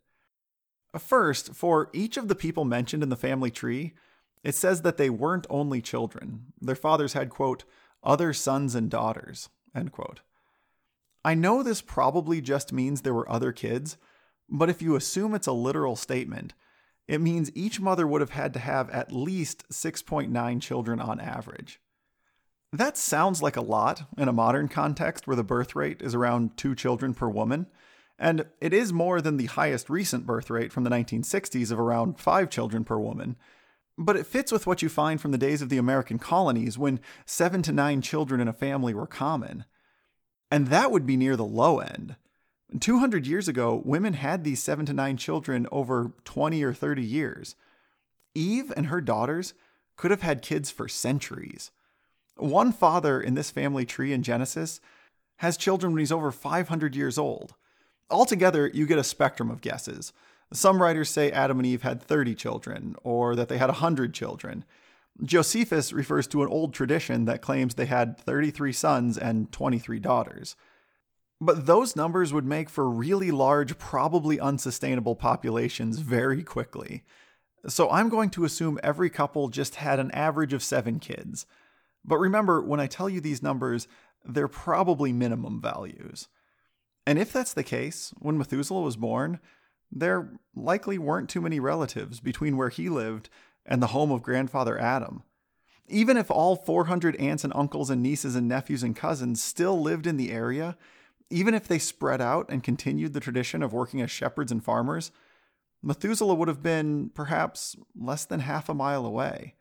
First, 0.99 1.55
for 1.55 1.91
each 1.93 2.17
of 2.17 2.29
the 2.29 2.35
people 2.35 2.65
mentioned 2.65 3.03
in 3.03 3.09
the 3.09 3.17
family 3.17 3.51
tree, 3.51 3.95
it 4.43 4.55
says 4.55 4.83
that 4.83 4.97
they 4.97 5.11
weren't 5.11 5.47
only 5.49 5.81
children. 5.81 6.53
Their 6.61 6.75
fathers 6.75 7.15
had, 7.15 7.31
quote, 7.31 7.65
other 8.03 8.33
sons 8.33 8.75
and 8.75 8.91
daughters, 8.91 9.49
end 9.75 9.93
quote. 9.93 10.21
I 11.25 11.35
know 11.35 11.63
this 11.63 11.81
probably 11.81 12.41
just 12.41 12.73
means 12.73 13.01
there 13.01 13.15
were 13.15 13.31
other 13.31 13.53
kids, 13.53 13.97
but 14.49 14.71
if 14.71 14.81
you 14.81 14.97
assume 14.97 15.35
it's 15.35 15.47
a 15.47 15.53
literal 15.53 15.97
statement, 15.97 16.55
it 17.07 17.21
means 17.21 17.51
each 17.55 17.81
mother 17.81 18.07
would 18.07 18.21
have 18.21 18.31
had 18.31 18.53
to 18.55 18.61
have 18.61 18.89
at 18.91 19.13
least 19.13 19.69
6.9 19.71 20.61
children 20.61 21.01
on 21.01 21.21
average. 21.21 21.81
That 22.73 22.99
sounds 22.99 23.41
like 23.41 23.57
a 23.57 23.63
lot 23.63 24.03
in 24.19 24.29
a 24.29 24.33
modern 24.33 24.69
context 24.69 25.27
where 25.27 25.37
the 25.37 25.43
birth 25.43 25.75
rate 25.75 26.03
is 26.03 26.15
around 26.15 26.57
two 26.57 26.75
children 26.75 27.15
per 27.15 27.29
woman, 27.29 27.67
and 28.19 28.47
it 28.61 28.75
is 28.75 28.93
more 28.93 29.23
than 29.23 29.39
the 29.39 29.47
highest 29.47 29.89
recent 29.89 30.27
birth 30.27 30.51
rate 30.51 30.71
from 30.71 30.85
the 30.85 30.91
1960s 30.91 31.71
of 31.71 31.81
around 31.81 32.21
five 32.21 32.51
children 32.51 32.85
per 32.85 32.99
woman. 32.99 33.37
But 33.97 34.17
it 34.17 34.27
fits 34.27 34.53
with 34.53 34.67
what 34.67 34.83
you 34.83 34.89
find 34.91 35.21
from 35.21 35.31
the 35.31 35.39
days 35.39 35.63
of 35.63 35.71
the 35.71 35.79
American 35.79 36.19
colonies 36.19 36.77
when 36.77 37.01
seven 37.25 37.63
to 37.63 37.73
nine 37.73 38.03
children 38.03 38.41
in 38.41 38.49
a 38.49 38.53
family 38.53 38.93
were 38.93 39.07
common. 39.07 39.65
And 40.51 40.69
that 40.69 40.93
would 40.93 41.07
be 41.07 41.17
near 41.17 41.37
the 41.37 41.45
low 41.45 41.81
end. 41.81 42.17
200 42.79 43.27
years 43.27 43.49
ago, 43.49 43.81
women 43.83 44.13
had 44.13 44.45
these 44.45 44.63
seven 44.63 44.85
to 44.87 44.93
nine 44.93 45.17
children 45.17 45.67
over 45.73 46.13
20 46.25 46.63
or 46.63 46.75
30 46.75 47.03
years. 47.03 47.57
Eve 48.35 48.73
and 48.77 48.87
her 48.87 49.01
daughters 49.01 49.55
could 49.97 50.11
have 50.11 50.23
had 50.23 50.43
kids 50.43 50.71
for 50.71 50.87
centuries. 50.87 51.71
One 52.39 52.73
father 52.73 53.21
in 53.21 53.35
this 53.35 53.51
family 53.51 53.85
tree 53.85 54.13
in 54.13 54.23
Genesis 54.23 54.81
has 55.39 55.57
children 55.57 55.93
when 55.93 56.01
he's 56.01 56.13
over 56.13 56.31
500 56.31 56.97
years 56.97 57.19
old. 57.19 57.55
Altogether, 58.11 58.69
you 58.73 58.87
get 58.87 58.99
a 58.99 59.05
spectrum 59.05 59.51
of 59.51 59.61
guesses. 59.61 60.13
Some 60.53 60.81
writers 60.81 61.11
say 61.11 61.31
Adam 61.31 61.59
and 61.59 61.67
Eve 61.67 61.83
had 61.83 62.03
30 62.03 62.35
children, 62.35 62.97
or 63.03 63.37
that 63.37 63.49
they 63.49 63.59
had 63.59 63.69
100 63.69 64.15
children. 64.15 64.65
Josephus 65.23 65.93
refers 65.93 66.27
to 66.29 66.43
an 66.43 66.49
old 66.49 66.73
tradition 66.73 67.25
that 67.27 67.43
claims 67.43 67.75
they 67.75 67.87
had 67.87 68.19
33 68.19 68.73
sons 68.73 69.19
and 69.19 69.51
23 69.53 69.99
daughters. 69.99 70.57
But 71.41 71.67
those 71.67 71.97
numbers 71.97 72.33
would 72.33 72.47
make 72.47 72.71
for 72.71 72.89
really 72.89 73.31
large, 73.31 73.79
probably 73.79 74.41
unsustainable 74.41 75.15
populations 75.15 75.99
very 75.99 76.43
quickly. 76.43 77.05
So 77.67 77.91
I'm 77.91 78.09
going 78.09 78.31
to 78.31 78.45
assume 78.45 78.79
every 78.83 79.11
couple 79.11 79.49
just 79.49 79.77
had 79.77 79.99
an 79.99 80.11
average 80.13 80.53
of 80.53 80.63
seven 80.63 80.99
kids. 80.99 81.47
But 82.09 82.19
remember, 82.19 82.63
when 82.63 82.81
I 82.81 82.87
tell 82.87 83.11
you 83.11 83.21
these 83.21 83.43
numbers, 83.43 83.87
they're 84.25 84.49
probably 84.49 85.13
minimum 85.13 85.61
values. 85.61 86.27
And 87.07 87.19
if 87.19 87.33
that's 87.33 87.53
the 87.53 87.63
case, 87.63 88.15
when 88.19 88.39
Methuselah 88.39 88.81
was 88.81 88.97
born, 88.97 89.41
there 89.93 90.33
likely 90.55 90.97
weren't 90.97 91.29
too 91.29 91.43
many 91.43 91.61
relatives 91.61 92.21
between 92.21 92.57
where 92.57 92.71
he 92.71 92.89
lived 92.89 93.29
and 93.67 93.83
the 93.83 93.89
home 93.89 94.11
of 94.11 94.23
grandfather 94.23 94.79
Adam. 94.79 95.23
Even 95.87 96.17
if 96.17 96.31
all 96.31 96.57
400 96.57 97.15
aunts 97.17 97.45
and 97.45 97.53
uncles 97.55 97.91
and 97.91 98.03
nieces 98.03 98.35
and 98.35 98.49
nephews 98.49 98.83
and 98.83 98.97
cousins 98.97 99.43
still 99.43 99.81
lived 99.81 100.07
in 100.07 100.17
the 100.17 100.33
area, 100.33 100.79
even 101.29 101.53
if 101.53 101.69
they 101.69 101.79
spread 101.79 102.23
out 102.23 102.47
and 102.49 102.63
continued 102.63 103.13
the 103.13 103.21
tradition 103.21 103.63
of 103.63 103.75
working 103.75 104.01
as 104.01 104.11
shepherds 104.11 104.51
and 104.51 104.65
farmers, 104.65 105.11
Methuselah 105.83 106.35
would 106.35 106.49
have 106.49 106.63
been 106.63 107.11
perhaps 107.15 107.77
less 107.95 108.25
than 108.25 108.41
half 108.41 108.71
a 108.71 108.75
mile 108.75 109.05
away. 109.05 109.55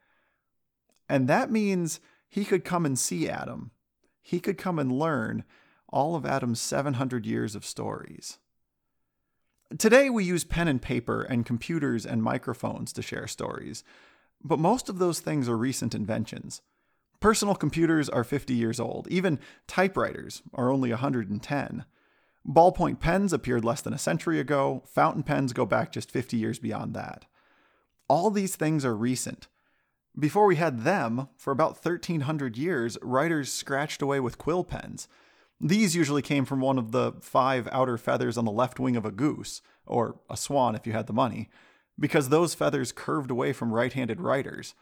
And 1.09 1.27
that 1.27 1.51
means 1.51 1.99
he 2.29 2.45
could 2.45 2.63
come 2.65 2.85
and 2.85 2.97
see 2.97 3.29
Adam. 3.29 3.71
He 4.21 4.39
could 4.39 4.57
come 4.57 4.79
and 4.79 4.91
learn 4.91 5.43
all 5.89 6.15
of 6.15 6.25
Adam's 6.25 6.59
700 6.59 7.25
years 7.25 7.55
of 7.55 7.65
stories. 7.65 8.39
Today, 9.77 10.09
we 10.09 10.23
use 10.23 10.43
pen 10.43 10.67
and 10.67 10.81
paper 10.81 11.21
and 11.23 11.45
computers 11.45 12.05
and 12.05 12.23
microphones 12.23 12.93
to 12.93 13.01
share 13.01 13.27
stories, 13.27 13.83
but 14.43 14.59
most 14.59 14.87
of 14.89 14.99
those 14.99 15.19
things 15.19 15.49
are 15.49 15.57
recent 15.57 15.93
inventions. 15.93 16.61
Personal 17.19 17.55
computers 17.55 18.09
are 18.09 18.23
50 18.23 18.53
years 18.53 18.79
old. 18.79 19.07
Even 19.09 19.39
typewriters 19.65 20.43
are 20.53 20.71
only 20.71 20.91
110. 20.91 21.85
Ballpoint 22.47 22.99
pens 22.99 23.33
appeared 23.33 23.65
less 23.65 23.81
than 23.81 23.93
a 23.93 23.97
century 23.97 24.39
ago. 24.39 24.83
Fountain 24.85 25.23
pens 25.23 25.51
go 25.51 25.65
back 25.65 25.91
just 25.91 26.11
50 26.11 26.37
years 26.37 26.59
beyond 26.59 26.93
that. 26.93 27.25
All 28.07 28.29
these 28.29 28.55
things 28.55 28.85
are 28.85 28.95
recent. 28.95 29.47
Before 30.19 30.47
we 30.47 30.55
had 30.55 30.83
them, 30.83 31.27
for 31.37 31.51
about 31.51 31.83
1300 31.85 32.57
years, 32.57 32.97
writers 33.03 33.53
scratched 33.53 34.01
away 34.01 34.19
with 34.19 34.39
quill 34.39 34.63
pens. 34.63 35.07
These 35.61 35.95
usually 35.95 36.23
came 36.23 36.43
from 36.43 36.59
one 36.59 36.79
of 36.79 36.91
the 36.91 37.13
five 37.21 37.67
outer 37.71 37.99
feathers 37.99 38.35
on 38.35 38.45
the 38.45 38.51
left 38.51 38.79
wing 38.79 38.95
of 38.95 39.05
a 39.05 39.11
goose, 39.11 39.61
or 39.85 40.19
a 40.27 40.35
swan 40.35 40.73
if 40.73 40.87
you 40.87 40.93
had 40.93 41.05
the 41.05 41.13
money, 41.13 41.49
because 41.99 42.29
those 42.29 42.55
feathers 42.55 42.91
curved 42.91 43.29
away 43.29 43.53
from 43.53 43.71
right 43.71 43.93
handed 43.93 44.19
writers. 44.19 44.73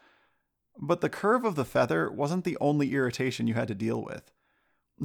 But 0.78 1.02
the 1.02 1.10
curve 1.10 1.44
of 1.44 1.54
the 1.54 1.64
feather 1.66 2.10
wasn't 2.10 2.44
the 2.44 2.56
only 2.58 2.94
irritation 2.94 3.46
you 3.46 3.54
had 3.54 3.68
to 3.68 3.74
deal 3.74 4.02
with. 4.02 4.32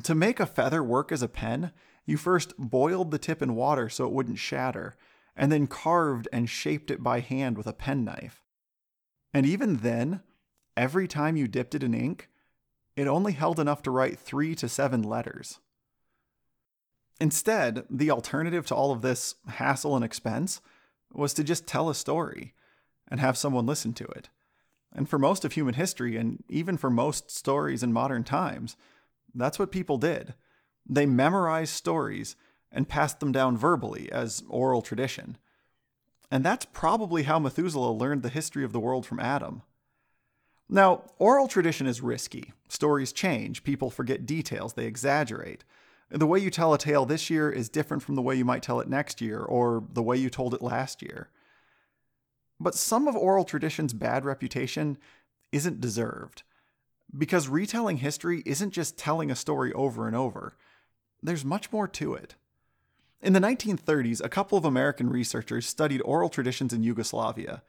To 0.03 0.15
make 0.15 0.39
a 0.39 0.45
feather 0.45 0.81
work 0.81 1.11
as 1.11 1.21
a 1.21 1.27
pen, 1.27 1.73
you 2.05 2.15
first 2.15 2.53
boiled 2.57 3.11
the 3.11 3.19
tip 3.19 3.41
in 3.41 3.55
water 3.55 3.89
so 3.89 4.05
it 4.05 4.13
wouldn't 4.13 4.39
shatter, 4.39 4.95
and 5.35 5.51
then 5.51 5.67
carved 5.67 6.29
and 6.31 6.49
shaped 6.49 6.89
it 6.89 7.03
by 7.03 7.19
hand 7.19 7.57
with 7.57 7.67
a 7.67 7.73
penknife. 7.73 8.40
And 9.33 9.45
even 9.45 9.77
then, 9.77 10.21
every 10.75 11.07
time 11.07 11.37
you 11.37 11.47
dipped 11.47 11.75
it 11.75 11.83
in 11.83 11.93
ink, 11.93 12.29
it 12.95 13.07
only 13.07 13.33
held 13.33 13.59
enough 13.59 13.81
to 13.83 13.91
write 13.91 14.19
three 14.19 14.55
to 14.55 14.67
seven 14.67 15.01
letters. 15.01 15.59
Instead, 17.19 17.85
the 17.89 18.11
alternative 18.11 18.65
to 18.65 18.75
all 18.75 18.91
of 18.91 19.01
this 19.01 19.35
hassle 19.47 19.95
and 19.95 20.03
expense 20.03 20.59
was 21.13 21.33
to 21.33 21.43
just 21.43 21.67
tell 21.67 21.89
a 21.89 21.95
story 21.95 22.53
and 23.07 23.19
have 23.19 23.37
someone 23.37 23.65
listen 23.65 23.93
to 23.93 24.05
it. 24.05 24.29
And 24.93 25.07
for 25.07 25.19
most 25.19 25.45
of 25.45 25.53
human 25.53 25.75
history, 25.75 26.17
and 26.17 26.43
even 26.49 26.77
for 26.77 26.89
most 26.89 27.31
stories 27.31 27.83
in 27.83 27.93
modern 27.93 28.23
times, 28.23 28.75
that's 29.33 29.59
what 29.59 29.71
people 29.71 29.97
did. 29.97 30.33
They 30.89 31.05
memorized 31.05 31.73
stories 31.73 32.35
and 32.71 32.89
passed 32.89 33.19
them 33.19 33.31
down 33.31 33.57
verbally 33.57 34.11
as 34.11 34.43
oral 34.49 34.81
tradition. 34.81 35.37
And 36.31 36.45
that's 36.45 36.65
probably 36.65 37.23
how 37.23 37.37
Methuselah 37.37 37.91
learned 37.91 38.23
the 38.23 38.29
history 38.29 38.63
of 38.63 38.71
the 38.71 38.79
world 38.79 39.05
from 39.05 39.19
Adam. 39.19 39.63
Now, 40.69 41.03
oral 41.19 41.49
tradition 41.49 41.85
is 41.85 42.01
risky. 42.01 42.53
Stories 42.69 43.11
change, 43.11 43.65
people 43.65 43.89
forget 43.89 44.25
details, 44.25 44.73
they 44.73 44.85
exaggerate. 44.85 45.65
The 46.09 46.25
way 46.25 46.39
you 46.39 46.49
tell 46.49 46.73
a 46.73 46.77
tale 46.77 47.05
this 47.05 47.29
year 47.29 47.49
is 47.51 47.67
different 47.67 48.03
from 48.03 48.15
the 48.15 48.21
way 48.21 48.35
you 48.35 48.45
might 48.45 48.63
tell 48.63 48.79
it 48.79 48.87
next 48.87 49.19
year, 49.19 49.41
or 49.41 49.83
the 49.91 50.01
way 50.01 50.15
you 50.15 50.29
told 50.29 50.53
it 50.53 50.61
last 50.61 51.01
year. 51.01 51.29
But 52.59 52.75
some 52.75 53.07
of 53.07 53.15
oral 53.15 53.43
tradition's 53.43 53.91
bad 53.91 54.23
reputation 54.23 54.97
isn't 55.51 55.81
deserved. 55.81 56.43
Because 57.17 57.49
retelling 57.49 57.97
history 57.97 58.41
isn't 58.45 58.71
just 58.71 58.97
telling 58.97 59.29
a 59.29 59.35
story 59.35 59.73
over 59.73 60.07
and 60.07 60.15
over, 60.15 60.55
there's 61.21 61.43
much 61.43 61.71
more 61.73 61.87
to 61.89 62.13
it. 62.13 62.35
In 63.21 63.33
the 63.33 63.39
1930s, 63.39 64.23
a 64.23 64.29
couple 64.29 64.57
of 64.57 64.65
American 64.65 65.07
researchers 65.07 65.67
studied 65.67 66.01
oral 66.01 66.29
traditions 66.29 66.73
in 66.73 66.81
Yugoslavia. 66.81 67.61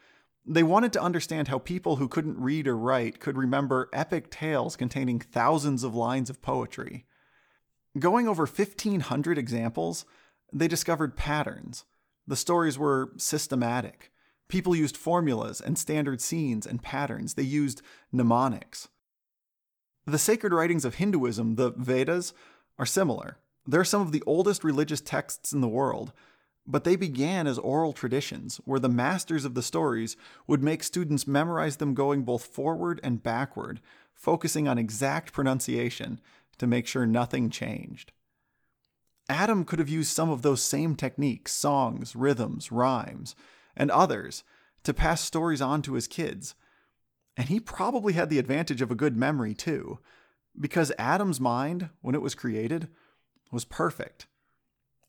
They 0.46 0.62
wanted 0.62 0.94
to 0.94 1.02
understand 1.02 1.48
how 1.48 1.58
people 1.58 1.96
who 1.96 2.08
couldn't 2.08 2.40
read 2.40 2.66
or 2.66 2.76
write 2.76 3.20
could 3.20 3.36
remember 3.36 3.90
epic 3.92 4.30
tales 4.30 4.76
containing 4.76 5.20
thousands 5.20 5.84
of 5.84 5.94
lines 5.94 6.30
of 6.30 6.40
poetry. 6.40 7.04
Going 7.98 8.26
over 8.26 8.46
1,500 8.46 9.36
examples, 9.36 10.06
they 10.50 10.68
discovered 10.68 11.16
patterns. 11.16 11.84
The 12.26 12.36
stories 12.36 12.78
were 12.78 13.12
systematic. 13.18 14.10
People 14.48 14.74
used 14.74 14.96
formulas 14.96 15.60
and 15.60 15.78
standard 15.78 16.22
scenes 16.22 16.66
and 16.66 16.82
patterns. 16.82 17.34
They 17.34 17.42
used 17.42 17.82
mnemonics. 18.10 18.88
The 20.06 20.18
sacred 20.18 20.54
writings 20.54 20.86
of 20.86 20.94
Hinduism, 20.94 21.56
the 21.56 21.72
Vedas, 21.72 22.32
are 22.78 22.86
similar. 22.86 23.36
They're 23.66 23.84
some 23.84 24.02
of 24.02 24.12
the 24.12 24.22
oldest 24.26 24.64
religious 24.64 25.00
texts 25.00 25.52
in 25.52 25.60
the 25.60 25.68
world, 25.68 26.12
but 26.66 26.84
they 26.84 26.96
began 26.96 27.46
as 27.46 27.58
oral 27.58 27.92
traditions 27.92 28.60
where 28.64 28.80
the 28.80 28.88
masters 28.88 29.44
of 29.44 29.54
the 29.54 29.62
stories 29.62 30.16
would 30.46 30.62
make 30.62 30.82
students 30.82 31.26
memorize 31.26 31.76
them 31.76 31.94
going 31.94 32.22
both 32.22 32.44
forward 32.44 33.00
and 33.02 33.22
backward, 33.22 33.80
focusing 34.14 34.68
on 34.68 34.78
exact 34.78 35.32
pronunciation 35.32 36.20
to 36.58 36.66
make 36.66 36.86
sure 36.86 37.06
nothing 37.06 37.50
changed. 37.50 38.12
Adam 39.28 39.64
could 39.64 39.78
have 39.78 39.88
used 39.88 40.14
some 40.14 40.30
of 40.30 40.42
those 40.42 40.62
same 40.62 40.94
techniques 40.94 41.52
songs, 41.52 42.14
rhythms, 42.14 42.70
rhymes 42.70 43.34
and 43.76 43.90
others 43.90 44.44
to 44.82 44.94
pass 44.94 45.20
stories 45.20 45.62
on 45.62 45.82
to 45.82 45.94
his 45.94 46.06
kids. 46.06 46.54
And 47.36 47.48
he 47.48 47.60
probably 47.60 48.12
had 48.12 48.30
the 48.30 48.38
advantage 48.38 48.82
of 48.82 48.90
a 48.90 48.96
good 48.96 49.16
memory 49.16 49.54
too, 49.54 49.98
because 50.58 50.92
Adam's 50.98 51.40
mind, 51.40 51.88
when 52.02 52.14
it 52.14 52.20
was 52.20 52.34
created, 52.34 52.88
was 53.52 53.64
perfect. 53.64 54.26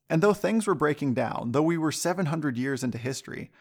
And 0.10 0.22
though 0.22 0.34
things 0.34 0.68
were 0.68 0.76
breaking 0.76 1.14
down, 1.14 1.54
though 1.54 1.64
we 1.64 1.78
were 1.78 1.92
700 1.92 2.58
years 2.58 2.84
into 2.84 2.98
history, 2.98 3.52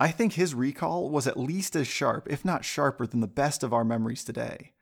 I 0.00 0.10
think 0.10 0.32
his 0.32 0.54
recall 0.54 1.10
was 1.10 1.26
at 1.26 1.38
least 1.38 1.76
as 1.76 1.86
sharp, 1.86 2.26
if 2.30 2.44
not 2.44 2.64
sharper, 2.64 3.06
than 3.06 3.20
the 3.20 3.26
best 3.26 3.62
of 3.62 3.72
our 3.72 3.84
memories 3.84 4.24
today. 4.24 4.72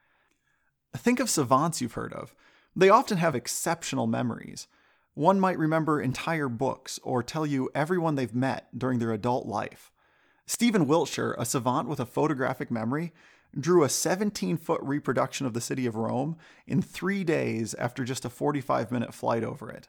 Think 0.97 1.21
of 1.21 1.31
savants 1.31 1.81
you've 1.81 1.93
heard 1.93 2.13
of. 2.13 2.35
They 2.75 2.89
often 2.89 3.19
have 3.19 3.35
exceptional 3.35 4.07
memories. 4.07 4.67
One 5.15 5.39
might 5.39 5.59
remember 5.59 6.01
entire 6.01 6.49
books 6.49 6.99
or 7.03 7.23
tell 7.23 7.47
you 7.47 7.71
everyone 7.75 8.17
they've 8.17 8.35
met 8.35 8.77
during 8.77 8.99
their 8.99 9.13
adult 9.13 9.47
life. 9.47 9.93
Stephen 10.47 10.87
Wiltshire, 10.87 11.35
a 11.39 11.45
savant 11.45 11.89
with 11.89 12.01
a 12.01 12.07
photographic 12.07 12.71
memory, 12.71 13.13
drew 13.59 13.85
a 13.85 13.89
17 13.89 14.57
foot 14.57 14.81
reproduction 14.83 15.47
of 15.47 15.55
the 15.55 15.61
city 15.61 15.87
of 15.87 15.97
Rome 15.97 16.37
in 16.67 16.83
three 16.83 17.25
days 17.25 17.75
after 17.75 18.05
just 18.05 18.25
a 18.25 18.31
45 18.31 18.91
minute 18.91 19.15
flight 19.15 19.45
over 19.45 19.71
it. 19.71 19.89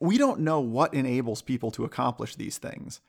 We 0.00 0.18
don't 0.18 0.40
know 0.40 0.60
what 0.60 0.94
enables 0.94 1.42
people 1.42 1.70
to 1.72 1.84
accomplish 1.84 2.36
these 2.36 2.58
things, 2.58 3.00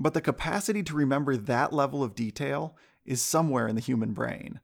but 0.00 0.14
the 0.14 0.20
capacity 0.20 0.82
to 0.82 0.96
remember 0.96 1.36
that 1.36 1.72
level 1.72 2.02
of 2.02 2.14
detail 2.14 2.76
is 3.04 3.22
somewhere 3.22 3.68
in 3.68 3.76
the 3.76 3.80
human 3.80 4.12
brain. 4.12 4.60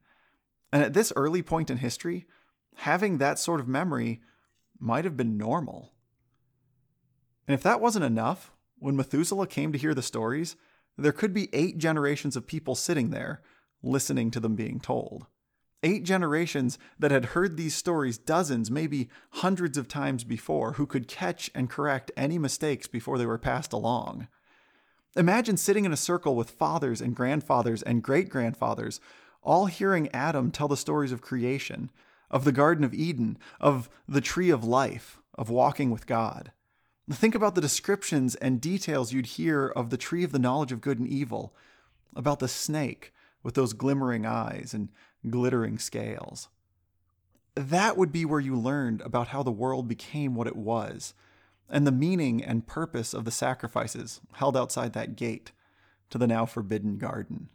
And 0.73 0.83
at 0.83 0.93
this 0.93 1.13
early 1.15 1.41
point 1.41 1.69
in 1.69 1.77
history, 1.77 2.27
having 2.75 3.17
that 3.17 3.39
sort 3.39 3.59
of 3.59 3.67
memory 3.67 4.21
might 4.79 5.05
have 5.05 5.15
been 5.15 5.37
normal. 5.37 5.93
And 7.47 7.53
if 7.53 7.63
that 7.63 7.81
wasn't 7.81 8.05
enough, 8.05 8.51
when 8.79 8.95
Methuselah 8.95 9.47
came 9.47 9.71
to 9.71 9.77
hear 9.77 9.93
the 9.93 10.01
stories, 10.01 10.55
there 10.97 11.11
could 11.11 11.33
be 11.33 11.49
eight 11.53 11.77
generations 11.77 12.35
of 12.35 12.47
people 12.47 12.75
sitting 12.75 13.11
there, 13.11 13.41
listening 13.83 14.31
to 14.31 14.39
them 14.39 14.55
being 14.55 14.79
told. 14.79 15.25
Eight 15.83 16.03
generations 16.03 16.77
that 16.99 17.09
had 17.09 17.25
heard 17.25 17.57
these 17.57 17.75
stories 17.75 18.19
dozens, 18.19 18.69
maybe 18.69 19.09
hundreds 19.31 19.77
of 19.77 19.87
times 19.87 20.23
before, 20.23 20.73
who 20.73 20.85
could 20.85 21.07
catch 21.07 21.49
and 21.55 21.69
correct 21.69 22.11
any 22.15 22.37
mistakes 22.37 22.87
before 22.87 23.17
they 23.17 23.25
were 23.25 23.39
passed 23.39 23.73
along. 23.73 24.27
Imagine 25.15 25.57
sitting 25.57 25.85
in 25.85 25.91
a 25.91 25.97
circle 25.97 26.35
with 26.35 26.51
fathers 26.51 27.01
and 27.01 27.15
grandfathers 27.15 27.81
and 27.81 28.03
great 28.03 28.29
grandfathers, 28.29 29.01
all 29.41 29.65
hearing 29.65 30.07
Adam 30.13 30.51
tell 30.51 30.67
the 30.67 30.77
stories 30.77 31.11
of 31.11 31.21
creation, 31.21 31.89
of 32.29 32.43
the 32.43 32.51
Garden 32.51 32.83
of 32.83 32.93
Eden, 32.93 33.39
of 33.59 33.89
the 34.07 34.21
tree 34.21 34.51
of 34.51 34.63
life, 34.63 35.19
of 35.33 35.49
walking 35.49 35.89
with 35.89 36.05
God. 36.05 36.51
Think 37.09 37.33
about 37.33 37.55
the 37.55 37.61
descriptions 37.61 38.35
and 38.35 38.61
details 38.61 39.11
you'd 39.11 39.25
hear 39.25 39.67
of 39.67 39.89
the 39.89 39.97
tree 39.97 40.23
of 40.23 40.31
the 40.31 40.39
knowledge 40.39 40.71
of 40.71 40.79
good 40.79 40.99
and 40.99 41.07
evil, 41.07 41.55
about 42.15 42.39
the 42.39 42.47
snake 42.47 43.11
with 43.43 43.55
those 43.55 43.73
glimmering 43.73 44.25
eyes 44.25 44.73
and 44.73 44.89
glittering 45.29 45.77
scales. 45.77 46.49
That 47.55 47.97
would 47.97 48.11
be 48.11 48.25
where 48.25 48.39
you 48.39 48.55
learned 48.55 49.01
about 49.01 49.29
how 49.29 49.43
the 49.43 49.51
world 49.51 49.87
became 49.87 50.35
what 50.35 50.47
it 50.47 50.55
was, 50.55 51.13
and 51.69 51.85
the 51.85 51.91
meaning 51.91 52.43
and 52.43 52.67
purpose 52.67 53.13
of 53.13 53.25
the 53.25 53.31
sacrifices 53.31 54.21
held 54.33 54.55
outside 54.55 54.93
that 54.93 55.15
gate 55.15 55.51
to 56.09 56.17
the 56.17 56.27
now 56.27 56.45
forbidden 56.45 56.97
garden. 56.97 57.49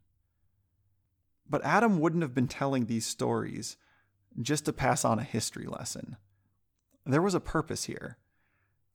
But 1.48 1.64
Adam 1.64 2.00
wouldn't 2.00 2.22
have 2.22 2.34
been 2.34 2.48
telling 2.48 2.86
these 2.86 3.06
stories 3.06 3.76
just 4.40 4.64
to 4.64 4.72
pass 4.72 5.04
on 5.04 5.18
a 5.18 5.24
history 5.24 5.66
lesson. 5.66 6.16
There 7.04 7.22
was 7.22 7.34
a 7.34 7.40
purpose 7.40 7.84
here. 7.84 8.18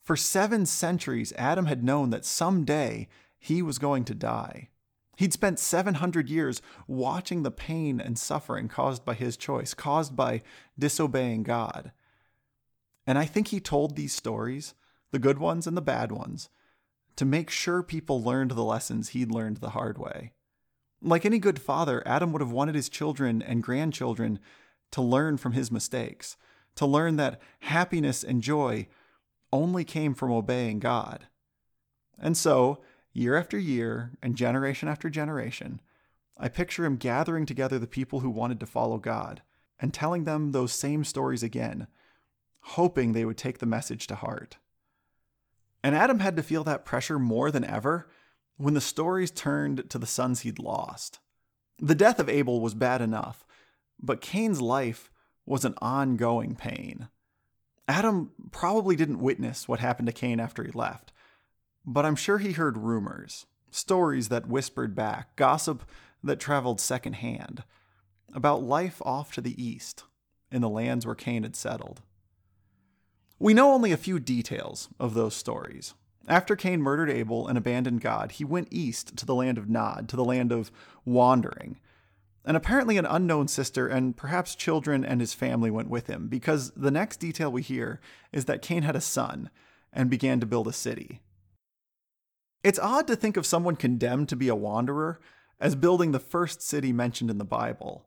For 0.04 0.16
seven 0.18 0.66
centuries, 0.66 1.34
Adam 1.38 1.68
had 1.68 1.84
known 1.84 2.10
that 2.10 2.26
someday 2.26 3.08
he 3.40 3.62
was 3.62 3.80
going 3.80 4.04
to 4.06 4.16
die. 4.16 4.70
He'd 5.18 5.34
spent 5.34 5.60
700 5.60 6.30
years 6.30 6.62
watching 6.88 7.44
the 7.44 7.52
pain 7.52 8.00
and 8.00 8.18
suffering 8.18 8.68
caused 8.68 9.06
by 9.06 9.14
his 9.14 9.38
choice, 9.38 9.74
caused 9.74 10.16
by 10.16 10.42
disobeying 10.80 11.44
God. 11.44 11.92
And 13.06 13.18
I 13.18 13.26
think 13.26 13.50
he 13.50 13.60
told 13.60 13.96
these 13.96 14.14
stories, 14.14 14.74
the 15.12 15.20
good 15.20 15.38
ones 15.38 15.68
and 15.68 15.76
the 15.76 15.82
bad 15.82 16.12
ones, 16.12 16.50
to 17.18 17.26
make 17.26 17.50
sure 17.50 17.84
people 17.84 18.24
learned 18.24 18.52
the 18.52 18.64
lessons 18.64 19.10
he'd 19.10 19.32
learned 19.32 19.58
the 19.58 19.72
hard 19.72 19.98
way. 19.98 20.32
Like 21.02 21.26
any 21.26 21.40
good 21.40 21.60
father, 21.60 22.04
Adam 22.06 22.32
would 22.32 22.42
have 22.42 22.52
wanted 22.52 22.76
his 22.76 22.90
children 22.90 23.42
and 23.42 23.64
grandchildren 23.64 24.40
to 24.92 25.02
learn 25.02 25.38
from 25.38 25.54
his 25.54 25.72
mistakes, 25.72 26.38
to 26.76 26.86
learn 26.86 27.18
that 27.18 27.42
happiness 27.62 28.24
and 28.24 28.42
joy 28.42 28.88
only 29.52 29.84
came 29.84 30.14
from 30.14 30.32
obeying 30.32 30.80
God. 30.80 31.28
And 32.20 32.38
so, 32.38 32.82
year 33.14 33.36
after 33.36 33.58
year 33.58 34.12
and 34.22 34.36
generation 34.36 34.88
after 34.88 35.10
generation, 35.10 35.82
I 36.38 36.50
picture 36.50 36.86
him 36.86 36.98
gathering 36.98 37.46
together 37.46 37.78
the 37.78 37.88
people 37.88 38.22
who 38.22 38.30
wanted 38.30 38.60
to 38.60 38.66
follow 38.66 38.98
God 38.98 39.42
and 39.80 39.94
telling 39.94 40.24
them 40.24 40.52
those 40.52 40.74
same 40.74 41.04
stories 41.04 41.44
again, 41.44 41.88
hoping 42.62 43.12
they 43.12 43.26
would 43.26 43.38
take 43.38 43.60
the 43.60 43.66
message 43.66 44.08
to 44.08 44.16
heart. 44.16 44.58
And 45.84 45.96
Adam 45.96 46.20
had 46.20 46.36
to 46.38 46.44
feel 46.44 46.64
that 46.64 46.86
pressure 46.86 47.20
more 47.20 47.52
than 47.52 47.64
ever 47.64 48.08
when 48.58 48.76
the 48.76 48.82
stories 48.82 49.32
turned 49.32 49.90
to 49.90 49.98
the 49.98 50.06
sons 50.06 50.42
he'd 50.42 50.60
lost. 50.60 51.20
The 51.80 51.96
death 51.96 52.20
of 52.20 52.30
Abel 52.30 52.62
was 52.62 52.76
bad 52.76 53.02
enough, 53.02 53.46
but 54.00 54.22
Cain's 54.22 54.62
life 54.62 55.12
was 55.46 55.66
an 55.66 55.74
ongoing 55.82 56.56
pain. 56.56 57.10
Adam 57.88 58.32
probably 58.52 58.96
didn't 58.96 59.20
witness 59.20 59.68
what 59.68 59.80
happened 59.80 60.06
to 60.06 60.14
Cain 60.14 60.40
after 60.40 60.64
he 60.64 60.72
left, 60.72 61.11
but 61.86 62.06
I'm 62.06 62.16
sure 62.16 62.38
he 62.38 62.52
heard 62.54 62.78
rumors, 62.78 63.46
stories 63.70 64.30
that 64.30 64.48
whispered 64.48 64.96
back, 64.96 65.36
gossip 65.36 65.84
that 66.24 66.40
traveled 66.40 66.80
secondhand, 66.80 67.64
about 68.34 68.64
life 68.64 69.02
off 69.04 69.34
to 69.34 69.42
the 69.42 69.62
east, 69.62 70.04
in 70.52 70.62
the 70.62 70.70
lands 70.70 71.06
where 71.06 71.16
Cain 71.16 71.44
had 71.44 71.56
settled. 71.56 72.02
We 73.40 73.54
know 73.54 73.72
only 73.74 73.92
a 73.92 73.98
few 73.98 74.20
details 74.20 74.90
of 75.00 75.14
those 75.14 75.36
stories. 75.36 75.96
After 76.28 76.56
Cain 76.56 76.82
murdered 76.82 77.10
Abel 77.10 77.48
and 77.48 77.58
abandoned 77.58 78.02
God, 78.02 78.34
he 78.34 78.46
went 78.46 78.68
east 78.70 79.18
to 79.18 79.26
the 79.26 79.34
land 79.34 79.58
of 79.58 79.70
Nod, 79.70 80.08
to 80.10 80.16
the 80.16 80.24
land 80.24 80.52
of 80.52 80.72
wandering. 81.04 81.80
And 82.46 82.56
apparently, 82.56 82.98
an 82.98 83.06
unknown 83.06 83.48
sister 83.48 83.88
and 83.88 84.16
perhaps 84.16 84.54
children 84.54 85.04
and 85.04 85.20
his 85.20 85.34
family 85.34 85.72
went 85.72 85.90
with 85.90 86.08
him, 86.08 86.28
because 86.28 86.72
the 86.72 86.92
next 86.92 87.18
detail 87.18 87.52
we 87.52 87.64
hear 87.64 88.00
is 88.32 88.46
that 88.46 88.62
Cain 88.62 88.84
had 88.84 88.96
a 88.96 89.02
son 89.02 89.50
and 89.92 90.10
began 90.10 90.40
to 90.40 90.46
build 90.46 90.68
a 90.68 90.74
city. 90.74 91.22
It's 92.64 92.80
odd 92.80 93.08
to 93.08 93.16
think 93.16 93.38
of 93.38 93.46
someone 93.46 93.76
condemned 93.76 94.30
to 94.30 94.36
be 94.36 94.48
a 94.48 94.56
wanderer 94.56 95.20
as 95.60 95.76
building 95.76 96.12
the 96.12 96.20
first 96.20 96.62
city 96.62 96.94
mentioned 96.94 97.30
in 97.30 97.38
the 97.38 97.46
Bible. 97.46 98.06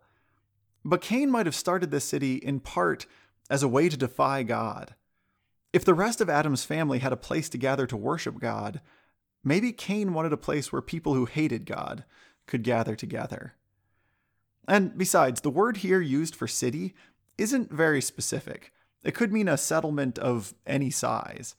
But 0.84 1.00
Cain 1.00 1.30
might 1.30 1.46
have 1.46 1.54
started 1.54 1.90
this 1.90 2.04
city 2.04 2.36
in 2.36 2.60
part 2.60 3.06
as 3.50 3.62
a 3.62 3.68
way 3.68 3.88
to 3.88 3.96
defy 3.96 4.42
God. 4.42 4.94
If 5.72 5.84
the 5.84 5.94
rest 5.94 6.20
of 6.20 6.30
Adam's 6.30 6.64
family 6.64 7.00
had 7.00 7.12
a 7.12 7.16
place 7.16 7.48
to 7.48 7.58
gather 7.58 7.86
to 7.86 7.96
worship 7.96 8.38
God, 8.38 8.80
maybe 9.42 9.72
Cain 9.72 10.14
wanted 10.14 10.32
a 10.32 10.36
place 10.36 10.72
where 10.72 10.82
people 10.82 11.14
who 11.14 11.24
hated 11.24 11.66
God 11.66 12.04
could 12.46 12.62
gather 12.62 12.94
together. 12.94 13.54
And 14.68 14.96
besides, 14.96 15.40
the 15.40 15.50
word 15.50 15.78
here 15.78 16.00
used 16.00 16.36
for 16.36 16.46
city 16.46 16.94
isn't 17.36 17.72
very 17.72 18.00
specific. 18.00 18.72
It 19.02 19.14
could 19.14 19.32
mean 19.32 19.48
a 19.48 19.58
settlement 19.58 20.18
of 20.18 20.54
any 20.66 20.90
size. 20.90 21.56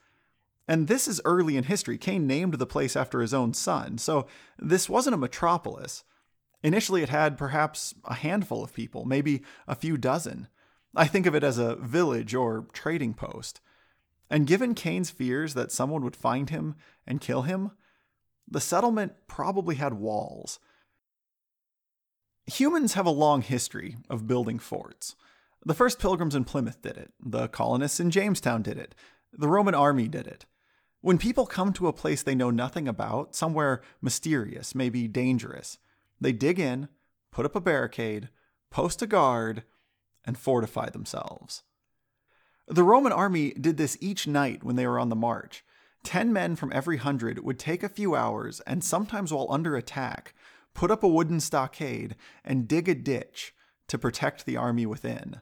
And 0.67 0.87
this 0.87 1.07
is 1.07 1.21
early 1.25 1.57
in 1.57 1.65
history. 1.65 1.97
Cain 1.97 2.25
named 2.25 2.55
the 2.55 2.65
place 2.65 2.95
after 2.95 3.21
his 3.21 3.33
own 3.33 3.53
son, 3.53 3.97
so 3.97 4.27
this 4.57 4.89
wasn't 4.89 5.13
a 5.13 5.17
metropolis. 5.17 6.03
Initially, 6.63 7.03
it 7.03 7.09
had 7.09 7.37
perhaps 7.37 7.93
a 8.05 8.15
handful 8.15 8.63
of 8.63 8.73
people, 8.73 9.05
maybe 9.05 9.43
a 9.67 9.75
few 9.75 9.97
dozen. 9.97 10.47
I 10.95 11.05
think 11.05 11.27
of 11.27 11.35
it 11.35 11.43
as 11.43 11.59
a 11.59 11.75
village 11.75 12.33
or 12.33 12.67
trading 12.73 13.13
post. 13.13 13.61
And 14.29 14.47
given 14.47 14.73
Cain's 14.73 15.11
fears 15.11 15.53
that 15.53 15.71
someone 15.71 16.03
would 16.03 16.15
find 16.15 16.49
him 16.49 16.75
and 17.05 17.21
kill 17.21 17.43
him, 17.43 17.71
the 18.47 18.61
settlement 18.61 19.13
probably 19.27 19.75
had 19.75 19.93
walls. 19.93 20.59
Humans 22.47 22.93
have 22.93 23.05
a 23.05 23.11
long 23.11 23.41
history 23.41 23.97
of 24.09 24.27
building 24.27 24.57
forts. 24.57 25.15
The 25.63 25.73
first 25.73 25.99
pilgrims 25.99 26.35
in 26.35 26.43
Plymouth 26.43 26.81
did 26.81 26.97
it, 26.97 27.11
the 27.23 27.47
colonists 27.47 27.99
in 27.99 28.11
Jamestown 28.11 28.61
did 28.61 28.77
it, 28.77 28.95
the 29.33 29.47
Roman 29.47 29.75
army 29.75 30.07
did 30.07 30.27
it. 30.27 30.45
When 31.05 31.19
people 31.19 31.45
come 31.45 31.71
to 31.73 31.87
a 31.87 31.93
place 31.93 32.23
they 32.23 32.33
know 32.33 32.49
nothing 32.49 32.87
about, 32.87 33.35
somewhere 33.35 33.83
mysterious, 34.01 34.73
maybe 34.73 35.07
dangerous, 35.07 35.77
they 36.19 36.31
dig 36.31 36.59
in, 36.59 36.87
put 37.29 37.45
up 37.45 37.55
a 37.55 37.61
barricade, 37.61 38.29
post 38.71 39.03
a 39.03 39.05
guard, 39.05 39.65
and 40.25 40.35
fortify 40.35 40.89
themselves. 40.89 41.61
The 42.67 42.81
Roman 42.81 43.11
army 43.11 43.51
did 43.53 43.77
this 43.77 43.99
each 44.01 44.25
night 44.25 44.63
when 44.63 44.77
they 44.77 44.87
were 44.87 44.97
on 44.97 45.09
the 45.09 45.15
march. 45.15 45.63
Ten 46.01 46.33
men 46.33 46.55
from 46.55 46.71
every 46.73 46.97
hundred 46.97 47.37
would 47.43 47.59
take 47.59 47.83
a 47.83 47.87
few 47.87 48.15
hours, 48.15 48.59
and 48.61 48.83
sometimes 48.83 49.31
while 49.31 49.45
under 49.51 49.77
attack, 49.77 50.33
put 50.73 50.89
up 50.89 51.03
a 51.03 51.07
wooden 51.07 51.39
stockade 51.39 52.15
and 52.43 52.67
dig 52.67 52.89
a 52.89 52.95
ditch 52.95 53.53
to 53.89 53.99
protect 53.99 54.47
the 54.47 54.57
army 54.57 54.87
within. 54.87 55.39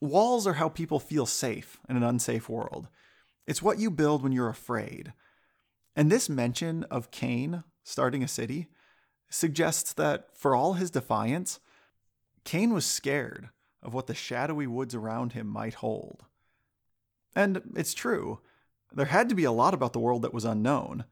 Walls 0.00 0.48
are 0.48 0.54
how 0.54 0.68
people 0.68 0.98
feel 0.98 1.26
safe 1.26 1.78
in 1.88 1.96
an 1.96 2.02
unsafe 2.02 2.48
world. 2.48 2.88
It's 3.48 3.62
what 3.62 3.78
you 3.78 3.90
build 3.90 4.22
when 4.22 4.32
you're 4.32 4.50
afraid. 4.50 5.14
And 5.96 6.12
this 6.12 6.28
mention 6.28 6.84
of 6.84 7.10
Cain 7.10 7.64
starting 7.82 8.22
a 8.22 8.28
city 8.28 8.68
suggests 9.30 9.94
that 9.94 10.36
for 10.36 10.54
all 10.54 10.74
his 10.74 10.90
defiance, 10.90 11.58
Cain 12.44 12.74
was 12.74 12.84
scared 12.84 13.48
of 13.82 13.94
what 13.94 14.06
the 14.06 14.14
shadowy 14.14 14.66
woods 14.66 14.94
around 14.94 15.32
him 15.32 15.46
might 15.46 15.74
hold. 15.74 16.26
And 17.34 17.62
it's 17.74 17.94
true, 17.94 18.40
there 18.92 19.06
had 19.06 19.30
to 19.30 19.34
be 19.34 19.44
a 19.44 19.52
lot 19.52 19.72
about 19.72 19.94
the 19.94 19.98
world 19.98 20.20
that 20.22 20.34
was 20.34 20.44
unknown. 20.44 21.06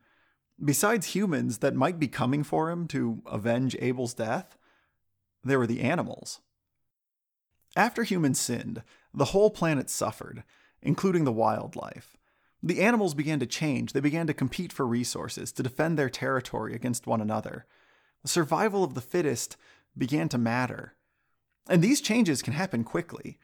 Besides 0.63 1.15
humans 1.15 1.59
that 1.59 1.75
might 1.75 1.99
be 1.99 2.07
coming 2.07 2.45
for 2.45 2.71
him 2.71 2.87
to 2.89 3.23
avenge 3.25 3.77
Abel's 3.81 4.13
death, 4.13 4.59
there 5.43 5.59
were 5.59 5.67
the 5.67 5.81
animals. 5.81 6.41
After 7.75 8.03
humans 8.03 8.39
sinned, 8.39 8.83
the 9.15 9.27
whole 9.27 9.49
planet 9.49 9.89
suffered, 9.89 10.45
including 10.83 11.25
the 11.25 11.33
wildlife. 11.33 12.15
The 12.67 12.83
animals 12.83 13.15
began 13.15 13.39
to 13.39 13.47
change, 13.47 13.93
they 13.93 14.01
began 14.01 14.27
to 14.27 14.35
compete 14.35 14.73
for 14.73 14.85
resources, 14.85 15.53
to 15.53 15.63
defend 15.63 15.97
their 15.97 16.11
territory 16.11 16.75
against 16.75 17.07
one 17.07 17.21
another. 17.21 17.65
The 18.23 18.29
survival 18.29 18.83
of 18.83 18.95
the 18.95 19.01
fittest 19.01 19.57
began 19.97 20.29
to 20.31 20.37
matter. 20.37 20.97
And 21.69 21.81
these 21.81 22.01
changes 22.01 22.43
can 22.43 22.55
happen 22.55 22.83
quickly. 22.83 23.39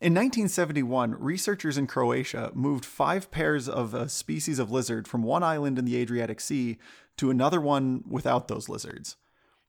In 0.00 0.14
1971, 0.14 1.16
researchers 1.18 1.76
in 1.76 1.86
Croatia 1.86 2.50
moved 2.54 2.86
five 2.86 3.30
pairs 3.30 3.68
of 3.68 3.92
a 3.92 4.08
species 4.08 4.58
of 4.58 4.70
lizard 4.70 5.06
from 5.06 5.22
one 5.22 5.42
island 5.42 5.78
in 5.78 5.84
the 5.84 5.96
Adriatic 5.96 6.40
Sea 6.40 6.78
to 7.18 7.28
another 7.28 7.60
one 7.60 8.02
without 8.08 8.48
those 8.48 8.70
lizards. 8.70 9.16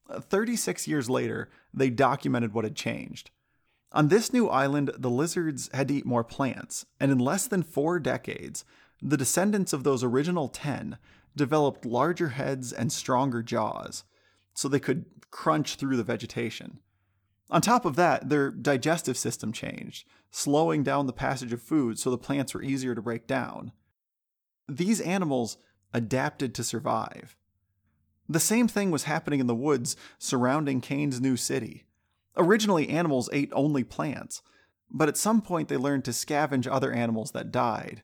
Uh, 0.10 0.22
36 0.22 0.88
years 0.88 1.10
later, 1.10 1.50
they 1.74 1.90
documented 1.90 2.54
what 2.54 2.64
had 2.64 2.78
changed. 2.78 3.32
On 3.92 4.08
this 4.08 4.32
new 4.32 4.48
island, 4.48 4.92
the 4.98 5.10
lizards 5.10 5.70
had 5.74 5.90
to 5.90 5.96
eat 5.96 6.06
more 6.06 6.24
plants, 6.24 6.86
and 7.02 7.12
in 7.12 7.20
less 7.20 7.48
than 7.48 7.64
four 7.64 8.00
decades, 8.00 8.64
the 9.04 9.18
descendants 9.18 9.74
of 9.74 9.84
those 9.84 10.04
original 10.04 10.48
10 10.48 10.98
developed 11.36 11.86
larger 11.86 12.30
heads 12.30 12.72
and 12.72 12.92
stronger 12.92 13.44
jaws, 13.44 14.06
so 14.54 14.68
they 14.68 14.80
could 14.80 15.06
crunch 15.30 15.76
through 15.76 15.98
the 15.98 16.04
vegetation. 16.04 16.80
On 17.50 17.62
top 17.62 17.86
of 17.86 17.96
that, 17.98 18.30
their 18.30 18.50
digestive 18.50 19.18
system 19.18 19.52
changed, 19.52 20.08
slowing 20.32 20.84
down 20.84 21.06
the 21.06 21.14
passage 21.14 21.52
of 21.52 21.62
food 21.62 22.00
so 22.00 22.10
the 22.10 22.18
plants 22.18 22.54
were 22.54 22.64
easier 22.64 22.96
to 22.96 23.02
break 23.02 23.28
down. 23.28 23.74
These 24.70 25.02
animals 25.02 25.58
adapted 25.94 26.56
to 26.56 26.64
survive. 26.64 27.36
The 28.30 28.40
same 28.40 28.70
thing 28.70 28.90
was 28.90 29.04
happening 29.04 29.42
in 29.42 29.48
the 29.48 29.54
woods 29.54 29.98
surrounding 30.18 30.80
Cain's 30.80 31.20
new 31.20 31.36
city. 31.36 31.84
Originally, 32.38 32.88
animals 32.90 33.30
ate 33.34 33.52
only 33.54 33.84
plants, 33.84 34.42
but 34.90 35.10
at 35.10 35.18
some 35.18 35.42
point 35.42 35.68
they 35.68 35.78
learned 35.78 36.06
to 36.06 36.12
scavenge 36.12 36.68
other 36.72 36.92
animals 36.94 37.32
that 37.32 37.52
died, 37.52 38.02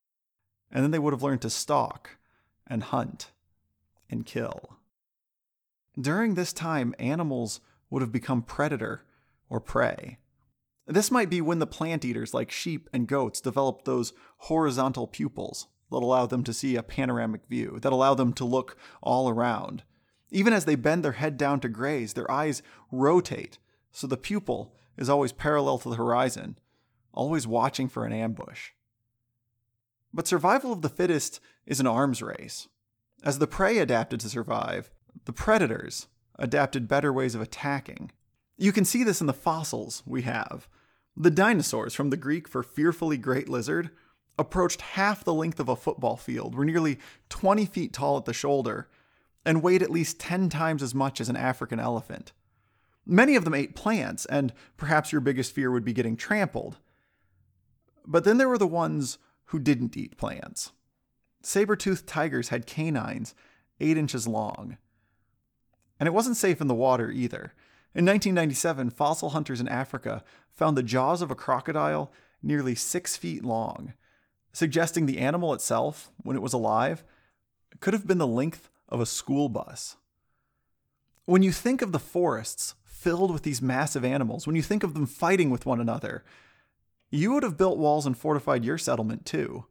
and 0.72 0.84
then 0.84 0.92
they 0.92 1.00
would 1.00 1.14
have 1.14 1.24
learned 1.24 1.42
to 1.42 1.50
stalk 1.50 2.18
and 2.68 2.84
hunt 2.84 3.32
and 4.10 4.26
kill. 4.26 4.78
During 6.00 6.36
this 6.36 6.54
time, 6.54 6.96
animals 7.00 7.62
would 7.90 8.02
have 8.02 8.12
become 8.12 8.42
predator 8.42 9.04
or 9.50 9.60
prey. 9.60 10.18
This 10.88 11.12
might 11.12 11.30
be 11.30 11.42
when 11.42 11.60
the 11.60 11.68
plant 11.68 12.06
eaters 12.06 12.34
like 12.34 12.52
sheep 12.52 12.90
and 12.94 13.08
goats 13.08 13.42
developed 13.42 13.86
those 13.86 14.14
horizontal 14.38 15.08
pupils 15.08 15.68
that 15.92 15.98
allow 15.98 16.26
them 16.26 16.44
to 16.44 16.54
see 16.54 16.76
a 16.76 16.84
panoramic 16.84 17.42
view, 17.48 17.80
that 17.82 17.94
allow 17.94 18.14
them 18.14 18.34
to 18.34 18.46
look 18.46 18.78
all 19.02 19.30
around. 19.30 19.84
Even 20.32 20.54
as 20.54 20.66
they 20.66 20.76
bend 20.76 21.04
their 21.04 21.14
head 21.14 21.38
down 21.38 21.60
to 21.60 21.70
graze, 21.70 22.14
their 22.14 22.30
eyes 22.30 22.62
rotate, 22.92 23.58
so 23.92 24.08
the 24.08 24.18
pupil 24.18 24.76
is 24.98 25.10
always 25.10 25.32
parallel 25.32 25.80
to 25.80 25.90
the 25.90 25.96
horizon, 25.96 26.58
always 27.14 27.48
watching 27.48 27.88
for 27.90 28.06
an 28.06 28.14
ambush. 28.14 28.72
But 30.14 30.28
survival 30.28 30.72
of 30.72 30.82
the 30.82 30.90
fittest 30.90 31.40
is 31.66 31.80
an 31.80 31.88
arms 31.88 32.22
race. 32.22 32.68
As 33.24 33.40
the 33.40 33.48
prey 33.48 33.78
adapted 33.78 34.20
to 34.22 34.30
survive, 34.30 34.90
The 35.26 35.34
predators 35.34 36.08
adapted 36.38 36.88
better 36.88 37.12
ways 37.12 37.36
of 37.36 37.42
attacking. 37.42 38.12
You 38.58 38.72
can 38.72 38.86
see 38.86 39.04
this 39.04 39.22
in 39.22 39.28
the 39.28 39.34
fossils 39.34 40.04
we 40.06 40.24
have. 40.24 40.68
The 41.16 41.32
dinosaurs, 41.32 41.94
from 41.94 42.10
the 42.10 42.18
Greek 42.18 42.48
for 42.48 42.64
fearfully 42.64 43.18
great 43.18 43.50
lizard, 43.50 43.92
approached 44.38 44.82
half 44.82 45.24
the 45.24 45.34
length 45.34 45.60
of 45.60 45.70
a 45.70 45.76
football 45.76 46.16
field, 46.16 46.56
were 46.56 46.66
nearly 46.66 46.98
20 47.30 47.66
feet 47.66 47.94
tall 47.94 48.18
at 48.18 48.26
the 48.26 48.34
shoulder, 48.34 48.88
and 49.46 49.62
weighed 49.62 49.84
at 49.84 49.92
least 49.92 50.20
10 50.20 50.50
times 50.50 50.82
as 50.82 50.96
much 50.96 51.20
as 51.20 51.30
an 51.30 51.38
African 51.38 51.80
elephant. 51.80 52.32
Many 53.06 53.36
of 53.36 53.44
them 53.44 53.54
ate 53.54 53.76
plants, 53.76 54.26
and 54.28 54.54
perhaps 54.78 55.12
your 55.12 55.22
biggest 55.22 55.54
fear 55.54 55.72
would 55.72 55.84
be 55.84 55.94
getting 55.94 56.16
trampled. 56.16 56.78
But 58.06 58.24
then 58.24 58.38
there 58.38 58.50
were 58.50 58.58
the 58.58 58.68
ones 58.68 59.18
who 59.50 59.60
didn't 59.60 59.98
eat 59.98 60.18
plants. 60.18 60.72
Saber 61.42 61.76
toothed 61.76 62.08
tigers 62.08 62.50
had 62.50 62.66
canines 62.66 63.34
8 63.80 63.98
inches 63.98 64.28
long. 64.28 64.78
And 66.00 66.08
it 66.08 66.14
wasn't 66.14 66.38
safe 66.38 66.62
in 66.62 66.68
the 66.68 66.76
water 66.76 67.12
either. 67.12 67.54
In 67.96 68.06
1997, 68.06 68.92
fossil 68.92 69.32
hunters 69.32 69.60
in 69.60 69.68
Africa 69.68 70.24
found 70.56 70.78
the 70.78 70.84
jaws 70.84 71.22
of 71.22 71.32
a 71.32 71.36
crocodile 71.36 72.12
nearly 72.44 72.76
six 72.76 73.18
feet 73.18 73.44
long, 73.44 73.94
suggesting 74.54 75.06
the 75.06 75.18
animal 75.18 75.54
itself, 75.54 76.12
when 76.24 76.36
it 76.36 76.42
was 76.42 76.54
alive, 76.54 77.04
could 77.80 77.94
have 77.94 78.08
been 78.08 78.18
the 78.18 78.28
length 78.28 78.70
of 78.88 79.00
a 79.00 79.06
school 79.06 79.50
bus. 79.50 79.98
When 81.26 81.44
you 81.44 81.52
think 81.52 81.82
of 81.82 81.92
the 81.92 82.00
forests 82.00 82.76
filled 82.84 83.32
with 83.32 83.44
these 83.44 83.62
massive 83.62 84.06
animals, 84.06 84.46
when 84.46 84.56
you 84.56 84.62
think 84.62 84.84
of 84.84 84.94
them 84.94 85.06
fighting 85.06 85.50
with 85.50 85.66
one 85.66 85.80
another, 85.80 86.24
you 87.10 87.34
would 87.34 87.44
have 87.44 87.58
built 87.58 87.78
walls 87.78 88.06
and 88.06 88.18
fortified 88.18 88.66
your 88.66 88.78
settlement 88.78 89.26
too. 89.26 89.66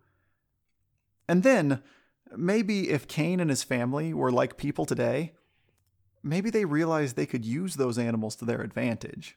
And 1.28 1.42
then, 1.42 1.82
maybe 2.36 2.90
if 2.90 3.08
Cain 3.08 3.40
and 3.40 3.50
his 3.50 3.62
family 3.62 4.12
were 4.12 4.32
like 4.32 4.56
people 4.56 4.86
today, 4.86 5.34
maybe 6.22 6.50
they 6.50 6.64
realized 6.64 7.16
they 7.16 7.26
could 7.26 7.44
use 7.44 7.76
those 7.76 7.98
animals 7.98 8.34
to 8.36 8.44
their 8.44 8.62
advantage. 8.62 9.36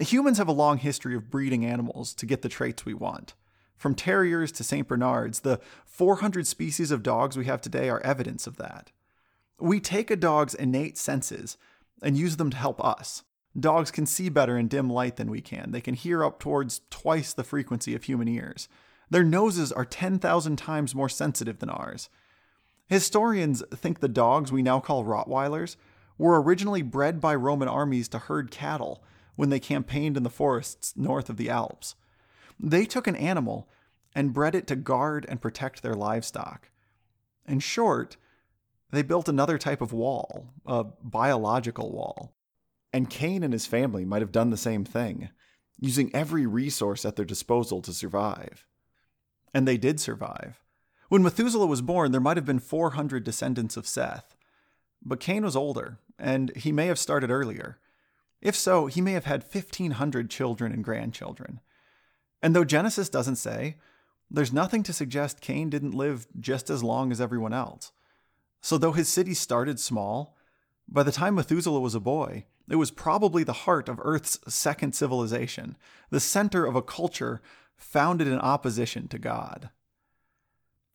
Humans 0.00 0.38
have 0.38 0.48
a 0.48 0.52
long 0.52 0.78
history 0.78 1.14
of 1.14 1.30
breeding 1.30 1.64
animals 1.64 2.14
to 2.14 2.26
get 2.26 2.42
the 2.42 2.48
traits 2.48 2.84
we 2.84 2.94
want. 2.94 3.34
From 3.76 3.94
terriers 3.94 4.52
to 4.52 4.64
St. 4.64 4.86
Bernards, 4.86 5.40
the 5.40 5.60
400 5.84 6.46
species 6.46 6.90
of 6.90 7.02
dogs 7.02 7.36
we 7.36 7.44
have 7.46 7.60
today 7.60 7.88
are 7.88 8.00
evidence 8.00 8.46
of 8.46 8.56
that. 8.56 8.90
We 9.58 9.80
take 9.80 10.10
a 10.10 10.16
dog's 10.16 10.54
innate 10.54 10.98
senses 10.98 11.56
and 12.02 12.16
use 12.16 12.36
them 12.36 12.50
to 12.50 12.56
help 12.56 12.84
us. 12.84 13.22
Dogs 13.58 13.90
can 13.90 14.06
see 14.06 14.28
better 14.28 14.58
in 14.58 14.68
dim 14.68 14.90
light 14.90 15.16
than 15.16 15.30
we 15.30 15.40
can. 15.40 15.70
They 15.70 15.80
can 15.80 15.94
hear 15.94 16.24
up 16.24 16.40
towards 16.40 16.80
twice 16.90 17.32
the 17.32 17.44
frequency 17.44 17.94
of 17.94 18.04
human 18.04 18.28
ears. 18.28 18.68
Their 19.10 19.22
noses 19.22 19.70
are 19.70 19.84
10,000 19.84 20.56
times 20.56 20.94
more 20.94 21.08
sensitive 21.08 21.60
than 21.60 21.70
ours. 21.70 22.08
Historians 22.86 23.62
think 23.70 24.00
the 24.00 24.08
dogs 24.08 24.50
we 24.50 24.62
now 24.62 24.80
call 24.80 25.04
Rottweilers 25.04 25.76
were 26.18 26.40
originally 26.42 26.82
bred 26.82 27.20
by 27.20 27.34
Roman 27.34 27.68
armies 27.68 28.08
to 28.08 28.18
herd 28.18 28.50
cattle 28.50 29.02
when 29.36 29.50
they 29.50 29.60
campaigned 29.60 30.16
in 30.16 30.22
the 30.22 30.30
forests 30.30 30.94
north 30.96 31.30
of 31.30 31.36
the 31.36 31.50
Alps. 31.50 31.94
They 32.58 32.84
took 32.84 33.06
an 33.06 33.16
animal 33.16 33.68
and 34.14 34.32
bred 34.32 34.54
it 34.54 34.66
to 34.68 34.76
guard 34.76 35.26
and 35.28 35.40
protect 35.40 35.82
their 35.82 35.94
livestock. 35.94 36.70
In 37.46 37.58
short, 37.58 38.16
they 38.90 39.02
built 39.02 39.28
another 39.28 39.58
type 39.58 39.80
of 39.80 39.92
wall, 39.92 40.48
a 40.66 40.84
biological 40.84 41.92
wall. 41.92 42.33
And 42.94 43.10
Cain 43.10 43.42
and 43.42 43.52
his 43.52 43.66
family 43.66 44.04
might 44.04 44.22
have 44.22 44.30
done 44.30 44.50
the 44.50 44.56
same 44.56 44.84
thing, 44.84 45.30
using 45.80 46.14
every 46.14 46.46
resource 46.46 47.04
at 47.04 47.16
their 47.16 47.24
disposal 47.24 47.82
to 47.82 47.92
survive. 47.92 48.64
And 49.52 49.66
they 49.66 49.76
did 49.76 49.98
survive. 49.98 50.62
When 51.08 51.24
Methuselah 51.24 51.66
was 51.66 51.82
born, 51.82 52.12
there 52.12 52.20
might 52.20 52.36
have 52.36 52.46
been 52.46 52.60
400 52.60 53.24
descendants 53.24 53.76
of 53.76 53.88
Seth. 53.88 54.36
But 55.02 55.18
Cain 55.18 55.42
was 55.42 55.56
older, 55.56 55.98
and 56.20 56.54
he 56.54 56.70
may 56.70 56.86
have 56.86 57.00
started 57.00 57.32
earlier. 57.32 57.80
If 58.40 58.54
so, 58.54 58.86
he 58.86 59.00
may 59.00 59.14
have 59.14 59.24
had 59.24 59.42
1,500 59.42 60.30
children 60.30 60.70
and 60.70 60.84
grandchildren. 60.84 61.58
And 62.44 62.54
though 62.54 62.62
Genesis 62.62 63.08
doesn't 63.08 63.36
say, 63.36 63.78
there's 64.30 64.52
nothing 64.52 64.84
to 64.84 64.92
suggest 64.92 65.40
Cain 65.40 65.68
didn't 65.68 65.94
live 65.94 66.28
just 66.38 66.70
as 66.70 66.84
long 66.84 67.10
as 67.10 67.20
everyone 67.20 67.52
else. 67.52 67.90
So, 68.60 68.78
though 68.78 68.92
his 68.92 69.08
city 69.08 69.34
started 69.34 69.80
small, 69.80 70.36
by 70.88 71.02
the 71.02 71.10
time 71.10 71.34
Methuselah 71.34 71.80
was 71.80 71.96
a 71.96 72.00
boy, 72.00 72.46
it 72.68 72.76
was 72.76 72.90
probably 72.90 73.44
the 73.44 73.52
heart 73.52 73.88
of 73.88 74.00
Earth's 74.02 74.38
second 74.48 74.94
civilization, 74.94 75.76
the 76.10 76.20
center 76.20 76.64
of 76.64 76.74
a 76.74 76.82
culture 76.82 77.42
founded 77.76 78.26
in 78.26 78.38
opposition 78.38 79.08
to 79.08 79.18
God. 79.18 79.70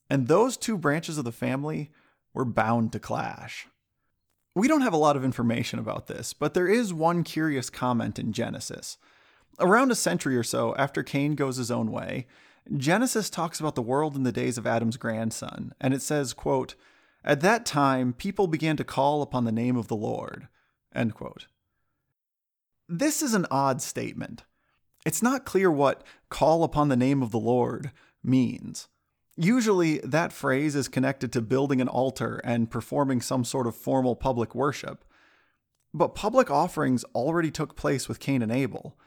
And 0.09 0.27
those 0.27 0.57
two 0.57 0.77
branches 0.77 1.17
of 1.17 1.25
the 1.25 1.31
family 1.31 1.91
were 2.33 2.45
bound 2.45 2.91
to 2.93 2.99
clash. 2.99 3.67
We 4.55 4.67
don't 4.67 4.81
have 4.81 4.93
a 4.93 4.97
lot 4.97 5.15
of 5.15 5.23
information 5.23 5.77
about 5.77 6.07
this, 6.07 6.33
but 6.33 6.53
there 6.53 6.67
is 6.67 6.93
one 6.93 7.23
curious 7.23 7.69
comment 7.69 8.17
in 8.17 8.33
Genesis. 8.33 8.97
Around 9.59 9.91
a 9.91 9.95
century 9.95 10.35
or 10.35 10.43
so 10.43 10.75
after 10.75 11.03
Cain 11.03 11.35
goes 11.35 11.57
his 11.57 11.69
own 11.69 11.91
way, 11.91 12.25
Genesis 12.75 13.29
talks 13.29 13.59
about 13.59 13.75
the 13.75 13.81
world 13.81 14.15
in 14.15 14.23
the 14.23 14.31
days 14.31 14.57
of 14.57 14.65
Adam's 14.65 14.97
grandson, 14.97 15.73
and 15.79 15.93
it 15.93 16.01
says, 16.01 16.33
quote, 16.33 16.75
At 17.23 17.41
that 17.41 17.65
time, 17.65 18.13
people 18.13 18.47
began 18.47 18.77
to 18.77 18.83
call 18.83 19.21
upon 19.21 19.45
the 19.45 19.51
name 19.51 19.77
of 19.77 19.87
the 19.87 19.95
Lord. 19.95 20.47
End 20.93 21.13
quote. 21.13 21.47
This 22.91 23.21
is 23.21 23.35
an 23.35 23.45
odd 23.51 23.83
statement. 23.83 24.45
It's 25.05 25.21
not 25.21 25.45
clear 25.45 25.69
what 25.69 26.03
call 26.29 26.63
upon 26.63 26.89
the 26.89 26.97
name 26.97 27.21
of 27.21 27.29
the 27.29 27.37
Lord 27.37 27.91
means. 28.23 28.87
Usually, 29.37 29.99
that 29.99 30.33
phrase 30.33 30.75
is 30.75 30.87
connected 30.87 31.31
to 31.33 31.41
building 31.41 31.81
an 31.81 31.87
altar 31.87 32.41
and 32.43 32.71
performing 32.71 33.21
some 33.21 33.45
sort 33.45 33.67
of 33.67 33.75
formal 33.75 34.15
public 34.15 34.55
worship. 34.55 35.05
But 35.93 36.15
public 36.15 36.49
offerings 36.49 37.03
already 37.13 37.51
took 37.51 37.75
place 37.75 38.09
with 38.09 38.19
Cain 38.19 38.41
and 38.41 38.51
Abel. 38.51 38.97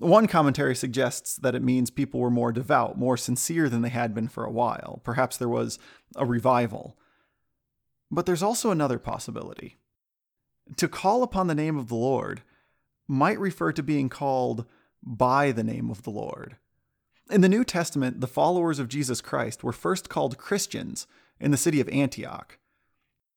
One 0.00 0.26
commentary 0.26 0.76
suggests 0.76 1.36
that 1.36 1.54
it 1.54 1.62
means 1.62 1.90
people 1.90 2.20
were 2.20 2.30
more 2.30 2.52
devout, 2.52 2.98
more 2.98 3.16
sincere 3.16 3.70
than 3.70 3.80
they 3.80 3.88
had 3.88 4.14
been 4.14 4.28
for 4.28 4.44
a 4.44 4.52
while. 4.52 5.00
Perhaps 5.02 5.38
there 5.38 5.48
was 5.48 5.78
a 6.14 6.26
revival. 6.26 6.98
But 8.10 8.26
there's 8.26 8.42
also 8.42 8.70
another 8.70 8.98
possibility. 8.98 9.78
To 10.76 10.88
call 10.88 11.22
upon 11.22 11.46
the 11.46 11.54
name 11.54 11.78
of 11.78 11.88
the 11.88 11.94
Lord 11.94 12.42
might 13.10 13.40
refer 13.40 13.72
to 13.72 13.82
being 13.82 14.08
called 14.08 14.64
by 15.02 15.50
the 15.50 15.64
name 15.64 15.90
of 15.90 16.04
the 16.04 16.10
Lord. 16.10 16.56
In 17.28 17.40
the 17.40 17.48
New 17.48 17.64
Testament, 17.64 18.20
the 18.20 18.28
followers 18.28 18.78
of 18.78 18.88
Jesus 18.88 19.20
Christ 19.20 19.64
were 19.64 19.72
first 19.72 20.08
called 20.08 20.38
Christians 20.38 21.08
in 21.40 21.50
the 21.50 21.56
city 21.56 21.80
of 21.80 21.88
Antioch. 21.88 22.58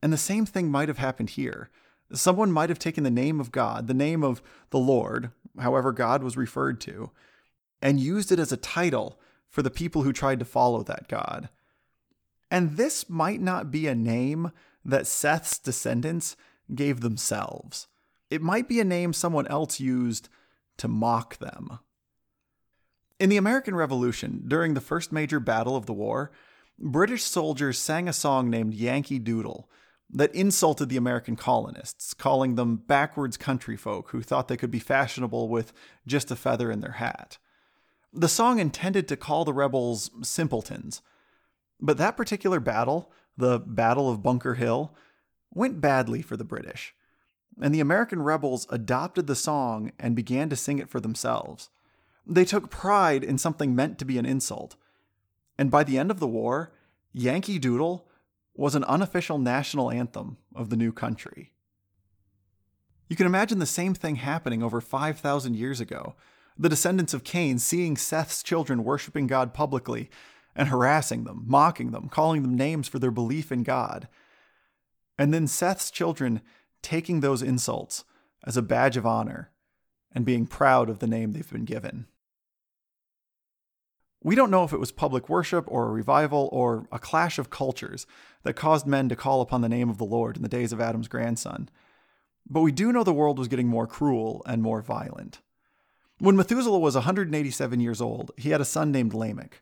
And 0.01 0.13
the 0.13 0.17
same 0.17 0.45
thing 0.45 0.69
might 0.69 0.89
have 0.89 0.99
happened 0.99 1.31
here. 1.31 1.71
Someone 2.11 2.51
might 2.51 2.69
have 2.69 2.77
taken 2.77 3.03
the 3.03 3.09
name 3.09 3.39
of 3.39 3.51
God, 3.51 3.87
the 3.87 3.95
name 3.95 4.23
of 4.23 4.43
the 4.69 4.77
Lord, 4.77 5.31
however 5.59 5.91
God 5.91 6.21
was 6.21 6.37
referred 6.37 6.79
to, 6.81 7.09
and 7.81 7.99
used 7.99 8.31
it 8.31 8.37
as 8.37 8.51
a 8.51 8.57
title 8.57 9.19
for 9.49 9.63
the 9.63 9.71
people 9.71 10.03
who 10.03 10.13
tried 10.13 10.37
to 10.37 10.45
follow 10.45 10.83
that 10.83 11.07
God. 11.07 11.49
And 12.51 12.77
this 12.77 13.09
might 13.09 13.41
not 13.41 13.71
be 13.71 13.87
a 13.87 13.95
name 13.95 14.51
that 14.85 15.07
Seth's 15.07 15.57
descendants 15.57 16.35
gave 16.75 17.01
themselves. 17.01 17.87
It 18.33 18.41
might 18.41 18.67
be 18.67 18.79
a 18.79 18.83
name 18.83 19.13
someone 19.13 19.45
else 19.45 19.79
used 19.79 20.27
to 20.77 20.87
mock 20.87 21.37
them. 21.37 21.77
In 23.19 23.29
the 23.29 23.37
American 23.37 23.75
Revolution, 23.75 24.45
during 24.47 24.73
the 24.73 24.81
first 24.81 25.11
major 25.11 25.39
battle 25.39 25.75
of 25.75 25.85
the 25.85 25.93
war, 25.93 26.31
British 26.79 27.21
soldiers 27.21 27.77
sang 27.77 28.09
a 28.09 28.13
song 28.13 28.49
named 28.49 28.73
Yankee 28.73 29.19
Doodle 29.19 29.69
that 30.09 30.33
insulted 30.33 30.89
the 30.89 30.97
American 30.97 31.35
colonists, 31.35 32.15
calling 32.15 32.55
them 32.55 32.77
backwards 32.77 33.37
country 33.37 33.77
folk 33.77 34.09
who 34.09 34.23
thought 34.23 34.47
they 34.47 34.57
could 34.57 34.71
be 34.71 34.79
fashionable 34.79 35.47
with 35.47 35.71
just 36.07 36.31
a 36.31 36.35
feather 36.35 36.71
in 36.71 36.79
their 36.79 36.93
hat. 36.93 37.37
The 38.11 38.27
song 38.27 38.57
intended 38.57 39.07
to 39.09 39.15
call 39.15 39.45
the 39.45 39.53
rebels 39.53 40.09
simpletons, 40.23 41.03
but 41.79 41.99
that 41.99 42.17
particular 42.17 42.59
battle, 42.59 43.11
the 43.37 43.59
Battle 43.59 44.09
of 44.09 44.23
Bunker 44.23 44.55
Hill, 44.55 44.95
went 45.51 45.79
badly 45.79 46.23
for 46.23 46.35
the 46.35 46.43
British, 46.43 46.95
and 47.61 47.73
the 47.73 47.79
American 47.79 48.21
rebels 48.21 48.67
adopted 48.69 49.27
the 49.27 49.35
song 49.35 49.91
and 49.99 50.15
began 50.15 50.49
to 50.49 50.55
sing 50.55 50.79
it 50.79 50.89
for 50.89 50.99
themselves. 50.99 51.69
They 52.25 52.45
took 52.45 52.69
pride 52.69 53.23
in 53.23 53.37
something 53.37 53.75
meant 53.75 53.99
to 53.99 54.05
be 54.05 54.17
an 54.17 54.25
insult. 54.25 54.75
And 55.57 55.69
by 55.69 55.83
the 55.83 55.97
end 55.97 56.09
of 56.09 56.19
the 56.19 56.27
war, 56.27 56.73
Yankee 57.11 57.59
Doodle 57.59 58.07
was 58.55 58.75
an 58.75 58.83
unofficial 58.85 59.37
national 59.37 59.91
anthem 59.91 60.37
of 60.55 60.69
the 60.69 60.77
new 60.77 60.91
country. 60.91 61.53
You 63.09 63.15
can 63.15 63.25
imagine 63.25 63.59
the 63.59 63.65
same 63.65 63.93
thing 63.93 64.15
happening 64.15 64.63
over 64.63 64.81
5,000 64.81 65.55
years 65.55 65.79
ago. 65.79 66.15
The 66.57 66.69
descendants 66.69 67.13
of 67.13 67.23
Cain 67.23 67.59
seeing 67.59 67.97
Seth's 67.97 68.41
children 68.41 68.83
worshiping 68.83 69.27
God 69.27 69.53
publicly 69.53 70.09
and 70.55 70.69
harassing 70.69 71.23
them, 71.23 71.43
mocking 71.45 71.91
them, 71.91 72.09
calling 72.09 72.41
them 72.41 72.55
names 72.55 72.87
for 72.87 72.99
their 72.99 73.11
belief 73.11 73.51
in 73.51 73.63
God. 73.63 74.07
And 75.17 75.33
then 75.33 75.47
Seth's 75.47 75.91
children 75.91 76.41
taking 76.83 77.19
those 77.19 77.41
insults 77.41 78.03
as 78.43 78.57
a 78.57 78.61
badge 78.61 78.97
of 78.97 79.05
honor 79.05 79.49
and 80.11 80.25
being 80.25 80.45
proud 80.45 80.89
of 80.89 80.99
the 80.99 81.07
name 81.07 81.31
they've 81.31 81.51
been 81.51 81.65
given. 81.65 82.05
We 84.23 84.35
don't 84.35 84.51
know 84.51 84.63
if 84.63 84.71
it 84.71 84.79
was 84.79 84.91
public 84.91 85.27
worship 85.27 85.65
or 85.67 85.87
a 85.87 85.91
revival 85.91 86.49
or 86.53 86.87
a 86.91 86.99
clash 86.99 87.37
of 87.37 87.49
cultures 87.49 88.07
that 88.43 88.53
caused 88.53 88.87
men 88.87 89.09
to 89.09 89.15
call 89.15 89.41
upon 89.41 89.61
the 89.61 89.69
name 89.69 89.89
of 89.89 89.97
the 89.97 90.05
Lord 90.05 90.37
in 90.37 90.43
the 90.43 90.49
days 90.49 90.71
of 90.71 90.79
Adam's 90.79 91.09
grandson. 91.09 91.69
But 92.49 92.61
we 92.61 92.71
do 92.71 92.93
know 92.93 93.03
the 93.03 93.13
world 93.13 93.37
was 93.37 93.49
getting 93.49 93.67
more 93.67 93.87
cruel 93.87 94.41
and 94.45 94.61
more 94.61 94.81
violent. 94.81 95.41
When 96.19 96.37
Methuselah 96.37 96.79
was 96.79 96.95
187 96.95 97.79
years 97.81 97.99
old, 97.99 98.31
he 98.37 98.51
had 98.51 98.61
a 98.61 98.65
son 98.65 98.91
named 98.91 99.13
Lamech. 99.13 99.61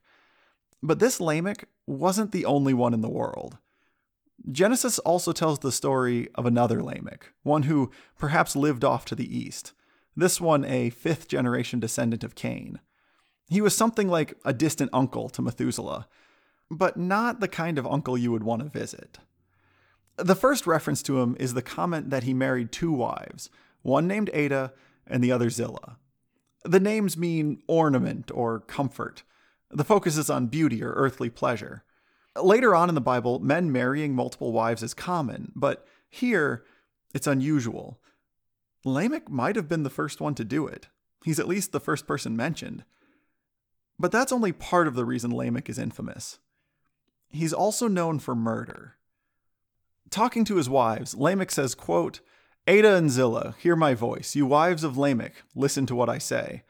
But 0.84 1.00
this 1.00 1.20
Lamech 1.20 1.68
wasn't 1.88 2.32
the 2.32 2.46
only 2.46 2.74
one 2.74 2.94
in 2.94 3.02
the 3.02 3.10
world. 3.10 3.58
Genesis 4.50 4.98
also 5.00 5.32
tells 5.32 5.60
the 5.60 5.72
story 5.72 6.30
of 6.36 6.46
another 6.46 6.82
Lamech, 6.82 7.32
one 7.44 7.64
who 7.64 7.92
perhaps 8.18 8.56
lived 8.56 8.84
off 8.84 9.06
to 9.06 9.16
the 9.16 9.38
east, 9.38 9.74
this 10.16 10.42
one 10.42 10.66
a 10.66 10.90
fifth 10.90 11.28
generation 11.28 11.80
descendant 11.80 12.24
of 12.24 12.36
Cain. 12.36 12.80
He 13.50 13.62
was 13.62 13.76
something 13.76 14.08
like 14.08 14.38
a 14.46 14.54
distant 14.54 14.90
uncle 14.94 15.30
to 15.30 15.42
Methuselah, 15.42 16.08
but 16.70 16.98
not 16.98 17.40
the 17.40 17.48
kind 17.48 17.78
of 17.78 17.86
uncle 17.86 18.18
you 18.18 18.32
would 18.32 18.44
want 18.44 18.64
to 18.64 18.70
visit. 18.70 19.20
The 20.18 20.36
first 20.36 20.66
reference 20.66 21.04
to 21.04 21.20
him 21.22 21.36
is 21.40 21.54
the 21.54 21.62
comment 21.62 22.10
that 22.10 22.24
he 22.24 22.34
married 22.34 22.72
two 22.72 22.92
wives, 22.92 23.50
one 23.82 24.08
named 24.08 24.30
Adah 24.34 24.72
and 25.08 25.24
the 25.24 25.32
other 25.32 25.50
Zillah. 25.50 25.98
The 26.64 26.80
names 26.80 27.18
mean 27.18 27.62
ornament 27.68 28.32
or 28.34 28.60
comfort. 28.60 29.24
The 29.70 29.84
focus 29.84 30.18
is 30.18 30.30
on 30.30 30.48
beauty 30.48 30.84
or 30.84 30.92
earthly 30.92 31.30
pleasure. 31.30 31.84
Later 32.40 32.74
on 32.74 32.90
in 32.90 32.96
the 32.96 33.02
Bible, 33.02 33.40
men 33.40 33.72
marrying 33.72 34.16
multiple 34.16 34.52
wives 34.52 34.84
is 34.84 34.94
common, 34.94 35.52
but 35.56 35.86
here 36.10 36.64
it's 37.14 37.28
unusual. 37.28 38.00
Lamech 38.86 39.30
might 39.30 39.56
have 39.56 39.68
been 39.68 39.84
the 39.84 39.90
first 39.90 40.22
one 40.22 40.36
to 40.36 40.46
do 40.46 40.66
it. 40.66 40.88
He's 41.24 41.40
at 41.40 41.48
least 41.48 41.72
the 41.72 41.80
first 41.80 42.08
person 42.08 42.36
mentioned. 42.36 42.84
But 44.00 44.12
that's 44.12 44.32
only 44.32 44.52
part 44.52 44.88
of 44.88 44.96
the 44.96 45.06
reason 45.06 45.36
Lamech 45.36 45.70
is 45.70 45.78
infamous. 45.78 46.40
He's 47.30 47.54
also 47.54 47.88
known 47.88 48.20
for 48.20 48.34
murder. 48.34 48.96
Talking 50.10 50.44
to 50.46 50.56
his 50.56 50.70
wives, 50.70 51.16
Lamech 51.16 51.52
says, 51.52 51.76
quote, 51.76 52.20
Adah 52.68 52.96
and 52.96 53.10
Zillah, 53.10 53.56
hear 53.60 53.76
my 53.76 53.94
voice. 53.94 54.36
You 54.36 54.46
wives 54.46 54.84
of 54.84 54.98
Lamech, 54.98 55.44
listen 55.56 55.86
to 55.86 55.96
what 55.96 56.10
I 56.10 56.18
say. 56.18 56.64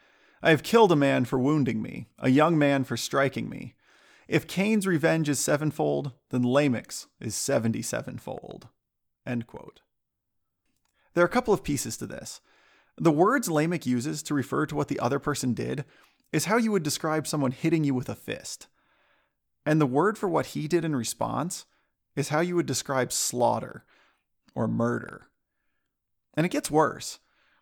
I 0.43 0.49
have 0.49 0.63
killed 0.63 0.91
a 0.91 0.95
man 0.95 1.25
for 1.25 1.39
wounding 1.39 1.81
me, 1.81 2.07
a 2.19 2.29
young 2.29 2.57
man 2.57 2.83
for 2.83 2.97
striking 2.97 3.49
me. 3.49 3.75
If 4.31 4.47
Cain's 4.47 4.87
revenge 4.87 5.27
is 5.27 5.41
sevenfold, 5.41 6.13
then 6.29 6.41
Lamech's 6.41 7.07
is 7.19 7.35
seventy 7.35 7.81
sevenfold. 7.81 8.69
End 9.27 9.45
quote. 9.45 9.81
There 11.13 11.21
are 11.21 11.27
a 11.27 11.29
couple 11.29 11.53
of 11.53 11.65
pieces 11.65 11.97
to 11.97 12.07
this. 12.07 12.39
The 12.95 13.11
words 13.11 13.49
Lamech 13.49 13.85
uses 13.85 14.23
to 14.23 14.33
refer 14.33 14.65
to 14.67 14.75
what 14.75 14.87
the 14.87 15.01
other 15.01 15.19
person 15.19 15.53
did 15.53 15.83
is 16.31 16.45
how 16.45 16.55
you 16.55 16.71
would 16.71 16.81
describe 16.81 17.27
someone 17.27 17.51
hitting 17.51 17.83
you 17.83 17.93
with 17.93 18.07
a 18.07 18.15
fist. 18.15 18.67
And 19.65 19.81
the 19.81 19.85
word 19.85 20.17
for 20.17 20.29
what 20.29 20.45
he 20.45 20.65
did 20.65 20.85
in 20.85 20.95
response 20.95 21.65
is 22.15 22.29
how 22.29 22.39
you 22.39 22.55
would 22.55 22.65
describe 22.65 23.11
slaughter 23.11 23.83
or 24.55 24.65
murder. 24.65 25.27
And 26.35 26.45
it 26.45 26.53
gets 26.53 26.71
worse. 26.71 27.19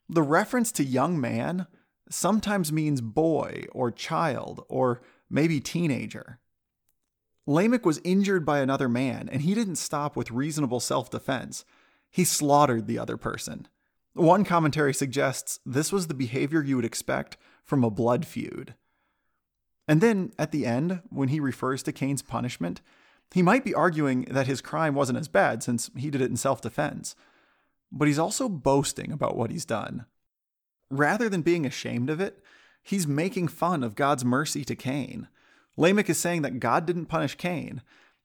The 0.08 0.22
reference 0.22 0.72
to 0.74 0.84
young 0.84 1.20
man 1.20 1.66
sometimes 2.12 2.72
means 2.72 3.02
boy 3.02 3.66
or 3.72 3.90
child 3.90 4.64
or 4.70 5.02
maybe 5.32 5.60
teenager. 5.60 6.40
Lamech 7.50 7.84
was 7.84 8.00
injured 8.04 8.46
by 8.46 8.60
another 8.60 8.88
man, 8.88 9.28
and 9.32 9.42
he 9.42 9.56
didn't 9.56 9.78
stop 9.78 10.16
with 10.16 10.30
reasonable 10.30 10.80
self 10.80 11.10
defense. 11.10 11.66
He 12.12 12.24
slaughtered 12.24 12.86
the 12.86 13.00
other 13.00 13.18
person. 13.18 13.68
One 14.14 14.44
commentary 14.44 14.94
suggests 14.94 15.60
this 15.66 15.92
was 15.92 16.06
the 16.06 16.14
behavior 16.14 16.62
you 16.62 16.76
would 16.76 16.86
expect 16.86 17.38
from 17.66 17.84
a 17.84 17.90
blood 17.90 18.28
feud. 18.28 18.76
And 19.88 20.00
then, 20.00 20.32
at 20.38 20.52
the 20.52 20.68
end, 20.68 21.02
when 21.10 21.30
he 21.30 21.40
refers 21.40 21.82
to 21.84 21.92
Cain's 21.92 22.22
punishment, 22.22 22.82
he 23.34 23.42
might 23.42 23.66
be 23.66 23.74
arguing 23.74 24.28
that 24.30 24.46
his 24.46 24.62
crime 24.62 24.94
wasn't 24.94 25.18
as 25.18 25.28
bad 25.28 25.64
since 25.64 25.90
he 25.98 26.12
did 26.12 26.22
it 26.22 26.30
in 26.30 26.38
self 26.38 26.62
defense. 26.62 27.16
But 27.92 28.08
he's 28.08 28.20
also 28.20 28.48
boasting 28.48 29.12
about 29.12 29.36
what 29.36 29.50
he's 29.50 29.66
done. 29.66 30.06
Rather 30.92 31.28
than 31.28 31.42
being 31.42 31.66
ashamed 31.66 32.12
of 32.12 32.22
it, 32.22 32.44
he's 32.84 33.08
making 33.08 33.48
fun 33.48 33.84
of 33.84 33.96
God's 33.96 34.24
mercy 34.24 34.64
to 34.66 34.76
Cain. 34.76 35.28
Lamech 35.80 36.10
is 36.10 36.18
saying 36.18 36.42
that 36.42 36.60
God 36.60 36.86
didn't 36.86 37.06
punish 37.06 37.36
Cain, 37.36 37.82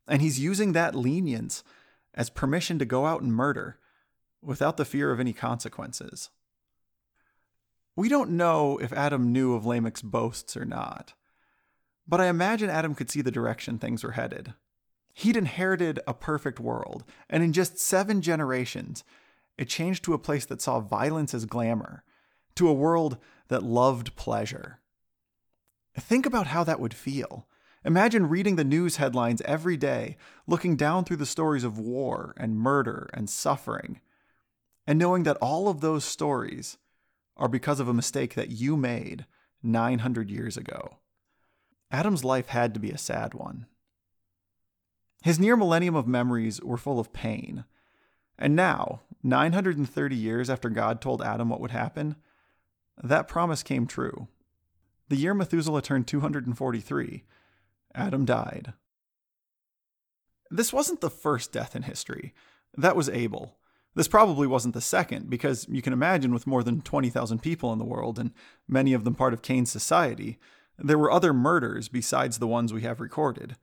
and 0.09 0.21
he's 0.21 0.41
using 0.41 0.73
that 0.73 0.97
lenience 0.97 1.63
as 2.13 2.29
permission 2.29 2.81
to 2.81 2.85
go 2.85 3.07
out 3.07 3.23
and 3.23 3.33
murder 3.33 3.79
without 4.43 4.77
the 4.77 4.85
fear 4.85 5.13
of 5.13 5.21
any 5.21 5.33
consequences. 5.33 6.31
We 7.95 8.09
don't 8.09 8.31
know 8.31 8.79
if 8.79 8.93
Adam 8.93 9.33
knew 9.33 9.55
of 9.55 9.65
Lamech's 9.65 10.03
boasts 10.03 10.57
or 10.57 10.65
not, 10.65 11.15
but 12.09 12.21
I 12.21 12.27
imagine 12.27 12.71
Adam 12.71 12.93
could 12.93 13.09
see 13.09 13.23
the 13.23 13.31
direction 13.31 13.79
things 13.79 14.03
were 14.03 14.13
headed. 14.13 14.55
He'd 15.13 15.37
inherited 15.37 16.01
a 16.09 16.13
perfect 16.13 16.59
world, 16.59 17.05
and 17.31 17.45
in 17.45 17.53
just 17.53 17.79
seven 17.79 18.21
generations, 18.21 19.05
it 19.57 19.69
changed 19.69 20.03
to 20.05 20.15
a 20.15 20.19
place 20.19 20.45
that 20.47 20.61
saw 20.61 20.81
violence 20.81 21.33
as 21.33 21.47
glamour, 21.47 22.03
to 22.57 22.69
a 22.69 22.75
world 22.75 23.17
that 23.47 23.63
loved 23.63 24.17
pleasure. 24.17 24.81
Think 25.97 26.27
about 26.27 26.49
how 26.49 26.65
that 26.65 26.81
would 26.81 26.95
feel. 26.95 27.47
Imagine 27.85 28.29
reading 28.29 28.57
the 28.57 28.65
news 28.65 28.97
headlines 28.97 29.43
every 29.43 29.77
day, 29.77 30.17
looking 30.47 30.75
down 30.75 31.05
through 31.05 31.19
the 31.19 31.27
stories 31.27 31.65
of 31.65 31.79
war 31.79 32.35
and 32.37 32.57
murder 32.57 33.11
and 33.13 33.29
suffering, 33.29 34.01
and 34.87 34.99
knowing 34.99 35.23
that 35.25 35.37
all 35.37 35.69
of 35.69 35.81
those 35.81 36.05
stories 36.05 36.79
are 37.37 37.49
because 37.49 37.81
of 37.81 37.89
a 37.89 37.95
mistake 37.95 38.35
that 38.35 38.51
you 38.51 38.77
made 38.77 39.27
900 39.63 40.31
years 40.31 40.57
ago. 40.57 40.99
Adam's 41.91 42.25
life 42.25 42.49
had 42.49 42.75
to 42.75 42.81
be 42.81 42.91
a 42.91 42.99
sad 42.99 43.35
one. 43.35 43.67
His 45.23 45.39
near 45.39 45.57
millennium 45.57 45.95
of 45.95 46.07
memories 46.07 46.61
were 46.61 46.77
full 46.77 46.99
of 46.99 47.13
pain. 47.13 47.65
And 48.39 48.57
now, 48.57 49.01
930 49.23 50.17
years 50.17 50.51
after 50.51 50.69
God 50.69 51.01
told 51.01 51.23
Adam 51.23 51.49
what 51.49 51.61
would 51.61 51.71
happen, 51.71 52.17
that 53.03 53.29
promise 53.29 53.63
came 53.63 53.87
true. 53.87 54.29
The 55.09 55.17
year 55.17 55.35
Methuselah 55.35 55.83
turned 55.83 56.07
243, 56.07 57.25
Adam 57.95 58.25
died. 58.25 58.73
This 60.51 60.73
wasn't 60.73 61.01
the 61.01 61.11
first 61.11 61.53
death 61.53 61.77
in 61.77 61.83
history. 61.83 62.33
That 62.77 62.97
was 62.97 63.09
Abel. 63.09 63.59
This 63.95 64.09
probably 64.09 64.47
wasn't 64.47 64.75
the 64.75 64.81
second, 64.81 65.31
because 65.31 65.67
you 65.69 65.83
can 65.83 65.93
imagine 65.93 66.33
with 66.33 66.47
more 66.47 66.63
than 66.63 66.81
20,000 66.81 67.41
people 67.41 67.73
in 67.73 67.79
the 67.79 67.85
world, 67.85 68.19
and 68.19 68.33
many 68.67 68.93
of 68.93 69.05
them 69.05 69.15
part 69.15 69.33
of 69.33 69.43
Cain's 69.43 69.71
society, 69.71 70.39
there 70.79 70.99
were 70.99 71.13
other 71.13 71.33
murders 71.33 71.89
besides 71.89 72.39
the 72.39 72.49
ones 72.49 72.73
we 72.73 72.83
have 72.83 73.01
recorded. 73.01 73.57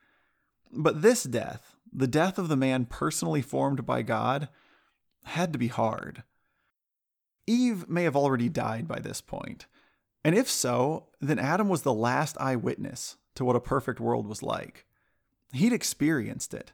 But 0.71 1.01
this 1.01 1.23
death, 1.23 1.75
the 1.91 2.07
death 2.07 2.37
of 2.37 2.47
the 2.47 2.55
man 2.55 2.85
personally 2.85 3.41
formed 3.41 3.85
by 3.85 4.03
God, 4.03 4.47
had 5.23 5.51
to 5.51 5.59
be 5.59 5.67
hard. 5.67 6.23
Eve 7.45 7.89
may 7.89 8.03
have 8.03 8.15
already 8.15 8.47
died 8.47 8.87
by 8.87 8.99
this 8.99 9.19
point. 9.19 9.65
And 10.23 10.35
if 10.35 10.49
so, 10.49 11.07
then 11.19 11.39
Adam 11.39 11.67
was 11.67 11.81
the 11.81 11.93
last 11.93 12.37
eyewitness 12.39 13.17
to 13.35 13.45
what 13.45 13.55
a 13.55 13.61
perfect 13.61 13.99
world 13.99 14.27
was 14.27 14.43
like. 14.43 14.85
He'd 15.53 15.73
experienced 15.73 16.53
it. 16.53 16.71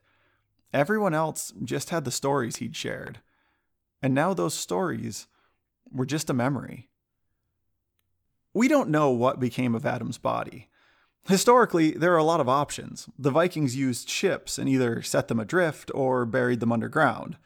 Everyone 0.74 1.14
else 1.14 1.54
just 1.64 1.90
had 1.90 2.04
the 2.04 2.12
stories 2.12 2.58
he'd 2.58 2.76
shared. 2.76 3.20
And 4.02 4.14
now 4.14 4.34
those 4.34 4.54
stories 4.54 5.28
were 5.92 6.06
just 6.06 6.30
a 6.30 6.34
memory. 6.34 6.90
We 8.54 8.68
don't 8.68 8.90
know 8.90 9.12
what 9.12 9.40
became 9.40 9.76
of 9.76 9.86
Adam's 9.86 10.18
body. 10.18 10.68
Historically, 11.28 11.92
there 11.92 12.14
are 12.14 12.18
a 12.18 12.24
lot 12.24 12.40
of 12.40 12.50
options. 12.50 13.10
The 13.20 13.32
Vikings 13.32 13.76
used 13.76 14.10
ships 14.10 14.58
and 14.58 14.70
either 14.70 15.02
set 15.02 15.28
them 15.28 15.40
adrift 15.40 15.92
or 15.94 16.26
buried 16.26 16.60
them 16.60 16.72
underground. 16.72 17.38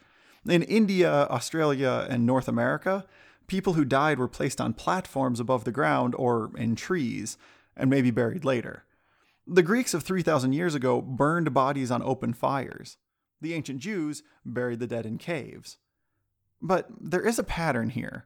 In 0.48 0.64
India, 0.64 1.28
Australia, 1.30 2.08
and 2.10 2.26
North 2.26 2.48
America, 2.48 3.06
people 3.52 3.74
who 3.74 3.84
died 3.84 4.18
were 4.18 4.30
placed 4.30 4.62
on 4.62 4.74
platforms 4.74 5.38
above 5.38 5.66
the 5.66 5.74
ground 5.74 6.16
or 6.16 6.52
in 6.56 6.74
trees 6.74 7.38
and 7.76 7.90
maybe 7.90 8.10
buried 8.10 8.46
later. 8.46 8.86
The 9.46 9.62
Greeks 9.62 9.94
of 9.94 10.04
3,000 10.04 10.54
years 10.54 10.74
ago 10.74 11.02
burned 11.02 11.54
bodies 11.54 11.92
on 11.92 12.02
open 12.02 12.32
fires. 12.32 12.96
The 13.42 13.54
ancient 13.54 13.80
Jews 13.80 14.24
buried 14.46 14.80
the 14.80 14.88
dead 14.88 15.06
in 15.06 15.18
caves. 15.18 15.80
But 16.62 16.88
there 16.98 17.28
is 17.28 17.38
a 17.38 17.44
pattern 17.44 17.90
here. 17.90 18.26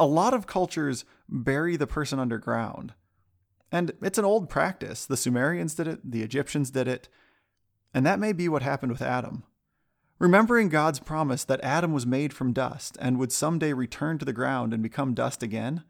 A 0.00 0.06
lot 0.06 0.34
of 0.34 0.48
cultures 0.48 1.04
bury 1.28 1.76
the 1.76 1.86
person 1.86 2.18
underground. 2.18 2.94
And 3.70 3.92
it's 4.02 4.18
an 4.18 4.24
old 4.24 4.48
practice. 4.50 5.06
The 5.06 5.16
Sumerians 5.16 5.76
did 5.76 5.86
it, 5.86 6.10
the 6.10 6.22
Egyptians 6.22 6.72
did 6.72 6.88
it, 6.88 7.08
and 7.94 8.04
that 8.04 8.18
may 8.18 8.32
be 8.32 8.48
what 8.48 8.62
happened 8.62 8.90
with 8.90 9.00
Adam. 9.00 9.44
Remembering 10.20 10.68
God's 10.68 11.00
promise 11.00 11.44
that 11.44 11.64
Adam 11.64 11.94
was 11.94 12.06
made 12.06 12.34
from 12.34 12.52
dust 12.52 12.98
and 13.00 13.18
would 13.18 13.32
someday 13.32 13.72
return 13.72 14.18
to 14.18 14.26
the 14.26 14.34
ground 14.34 14.74
and 14.74 14.82
become 14.82 15.14
dust 15.14 15.42
again, 15.42 15.82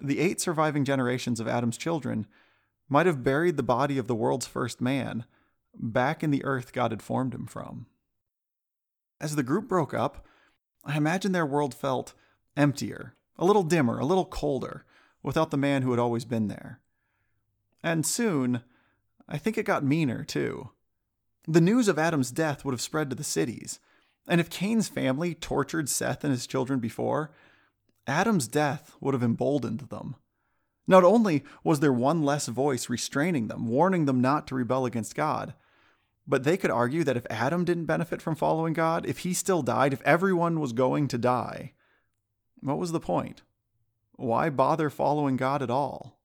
the 0.00 0.20
eight 0.20 0.40
surviving 0.40 0.86
generations 0.86 1.38
of 1.38 1.46
Adam's 1.46 1.76
children 1.76 2.26
might 2.88 3.04
have 3.04 3.22
buried 3.22 3.58
the 3.58 3.62
body 3.62 3.98
of 3.98 4.06
the 4.06 4.14
world's 4.14 4.46
first 4.46 4.80
man 4.80 5.26
back 5.74 6.22
in 6.22 6.30
the 6.30 6.42
earth 6.46 6.72
God 6.72 6.92
had 6.92 7.02
formed 7.02 7.34
him 7.34 7.46
from. 7.46 7.84
As 9.20 9.36
the 9.36 9.42
group 9.42 9.68
broke 9.68 9.92
up, 9.92 10.26
I 10.82 10.96
imagine 10.96 11.32
their 11.32 11.44
world 11.44 11.74
felt 11.74 12.14
emptier, 12.56 13.14
a 13.36 13.44
little 13.44 13.64
dimmer, 13.64 13.98
a 13.98 14.06
little 14.06 14.24
colder, 14.24 14.86
without 15.22 15.50
the 15.50 15.58
man 15.58 15.82
who 15.82 15.90
had 15.90 16.00
always 16.00 16.24
been 16.24 16.48
there. 16.48 16.80
And 17.82 18.06
soon, 18.06 18.62
I 19.28 19.36
think 19.36 19.58
it 19.58 19.66
got 19.66 19.84
meaner 19.84 20.24
too. 20.24 20.70
The 21.46 21.60
news 21.60 21.88
of 21.88 21.98
Adam's 21.98 22.30
death 22.30 22.64
would 22.64 22.72
have 22.72 22.80
spread 22.80 23.10
to 23.10 23.16
the 23.16 23.24
cities. 23.24 23.80
And 24.28 24.40
if 24.40 24.50
Cain's 24.50 24.88
family 24.88 25.34
tortured 25.34 25.88
Seth 25.88 26.22
and 26.22 26.30
his 26.32 26.46
children 26.46 26.78
before, 26.78 27.32
Adam's 28.06 28.46
death 28.46 28.94
would 29.00 29.14
have 29.14 29.22
emboldened 29.22 29.80
them. 29.80 30.16
Not 30.86 31.04
only 31.04 31.44
was 31.64 31.80
there 31.80 31.92
one 31.92 32.22
less 32.22 32.46
voice 32.46 32.88
restraining 32.88 33.48
them, 33.48 33.68
warning 33.68 34.04
them 34.04 34.20
not 34.20 34.46
to 34.48 34.54
rebel 34.54 34.86
against 34.86 35.14
God, 35.14 35.54
but 36.26 36.44
they 36.44 36.56
could 36.56 36.70
argue 36.70 37.04
that 37.04 37.16
if 37.16 37.26
Adam 37.30 37.64
didn't 37.64 37.86
benefit 37.86 38.22
from 38.22 38.36
following 38.36 38.72
God, 38.72 39.06
if 39.06 39.18
he 39.18 39.34
still 39.34 39.62
died, 39.62 39.92
if 39.92 40.02
everyone 40.02 40.60
was 40.60 40.72
going 40.72 41.08
to 41.08 41.18
die, 41.18 41.72
what 42.60 42.78
was 42.78 42.92
the 42.92 43.00
point? 43.00 43.42
Why 44.12 44.50
bother 44.50 44.90
following 44.90 45.36
God 45.36 45.62
at 45.62 45.70
all? 45.70 46.20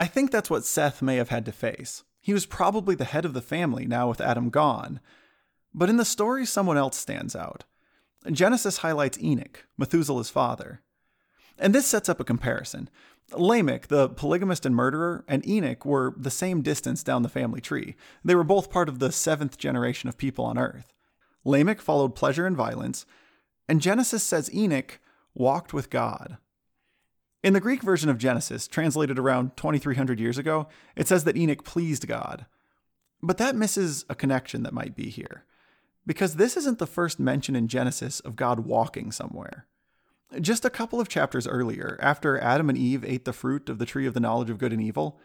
I 0.00 0.06
think 0.06 0.30
that's 0.30 0.50
what 0.50 0.64
Seth 0.64 1.02
may 1.02 1.16
have 1.16 1.28
had 1.28 1.44
to 1.46 1.52
face. 1.52 2.04
He 2.22 2.32
was 2.32 2.46
probably 2.46 2.94
the 2.94 3.04
head 3.04 3.24
of 3.24 3.34
the 3.34 3.42
family 3.42 3.84
now 3.84 4.08
with 4.08 4.20
Adam 4.20 4.48
gone. 4.48 5.00
But 5.74 5.90
in 5.90 5.96
the 5.96 6.04
story, 6.04 6.46
someone 6.46 6.78
else 6.78 6.96
stands 6.96 7.34
out. 7.34 7.64
Genesis 8.30 8.78
highlights 8.78 9.18
Enoch, 9.20 9.66
Methuselah's 9.76 10.30
father. 10.30 10.80
And 11.58 11.74
this 11.74 11.86
sets 11.86 12.08
up 12.08 12.20
a 12.20 12.24
comparison. 12.24 12.88
Lamech, 13.36 13.88
the 13.88 14.08
polygamist 14.08 14.64
and 14.64 14.74
murderer, 14.74 15.24
and 15.26 15.46
Enoch 15.46 15.84
were 15.84 16.14
the 16.16 16.30
same 16.30 16.62
distance 16.62 17.02
down 17.02 17.22
the 17.22 17.28
family 17.28 17.60
tree. 17.60 17.96
They 18.24 18.36
were 18.36 18.44
both 18.44 18.70
part 18.70 18.88
of 18.88 19.00
the 19.00 19.10
seventh 19.10 19.58
generation 19.58 20.08
of 20.08 20.16
people 20.16 20.44
on 20.44 20.58
earth. 20.58 20.92
Lamech 21.44 21.80
followed 21.80 22.14
pleasure 22.14 22.46
and 22.46 22.56
violence, 22.56 23.04
and 23.68 23.80
Genesis 23.80 24.22
says 24.22 24.52
Enoch 24.54 25.00
walked 25.34 25.72
with 25.72 25.90
God. 25.90 26.36
In 27.42 27.54
the 27.54 27.60
Greek 27.60 27.82
version 27.82 28.08
of 28.08 28.18
Genesis, 28.18 28.68
translated 28.68 29.18
around 29.18 29.56
2300 29.56 30.20
years 30.20 30.38
ago, 30.38 30.68
it 30.94 31.08
says 31.08 31.24
that 31.24 31.36
Enoch 31.36 31.64
pleased 31.64 32.06
God. 32.06 32.46
But 33.20 33.38
that 33.38 33.56
misses 33.56 34.04
a 34.08 34.14
connection 34.14 34.62
that 34.62 34.72
might 34.72 34.94
be 34.94 35.10
here. 35.10 35.44
Because 36.06 36.36
this 36.36 36.56
isn't 36.56 36.78
the 36.78 36.86
first 36.86 37.18
mention 37.18 37.56
in 37.56 37.68
Genesis 37.68 38.20
of 38.20 38.36
God 38.36 38.60
walking 38.60 39.10
somewhere. 39.10 39.66
Just 40.40 40.64
a 40.64 40.70
couple 40.70 41.00
of 41.00 41.08
chapters 41.08 41.46
earlier, 41.46 41.98
after 42.00 42.38
Adam 42.38 42.68
and 42.68 42.78
Eve 42.78 43.04
ate 43.04 43.24
the 43.24 43.32
fruit 43.32 43.68
of 43.68 43.78
the 43.78 43.86
tree 43.86 44.06
of 44.06 44.14
the 44.14 44.20
knowledge 44.20 44.50
of 44.50 44.58
good 44.58 44.72
and 44.72 44.82
evil, 44.82 45.20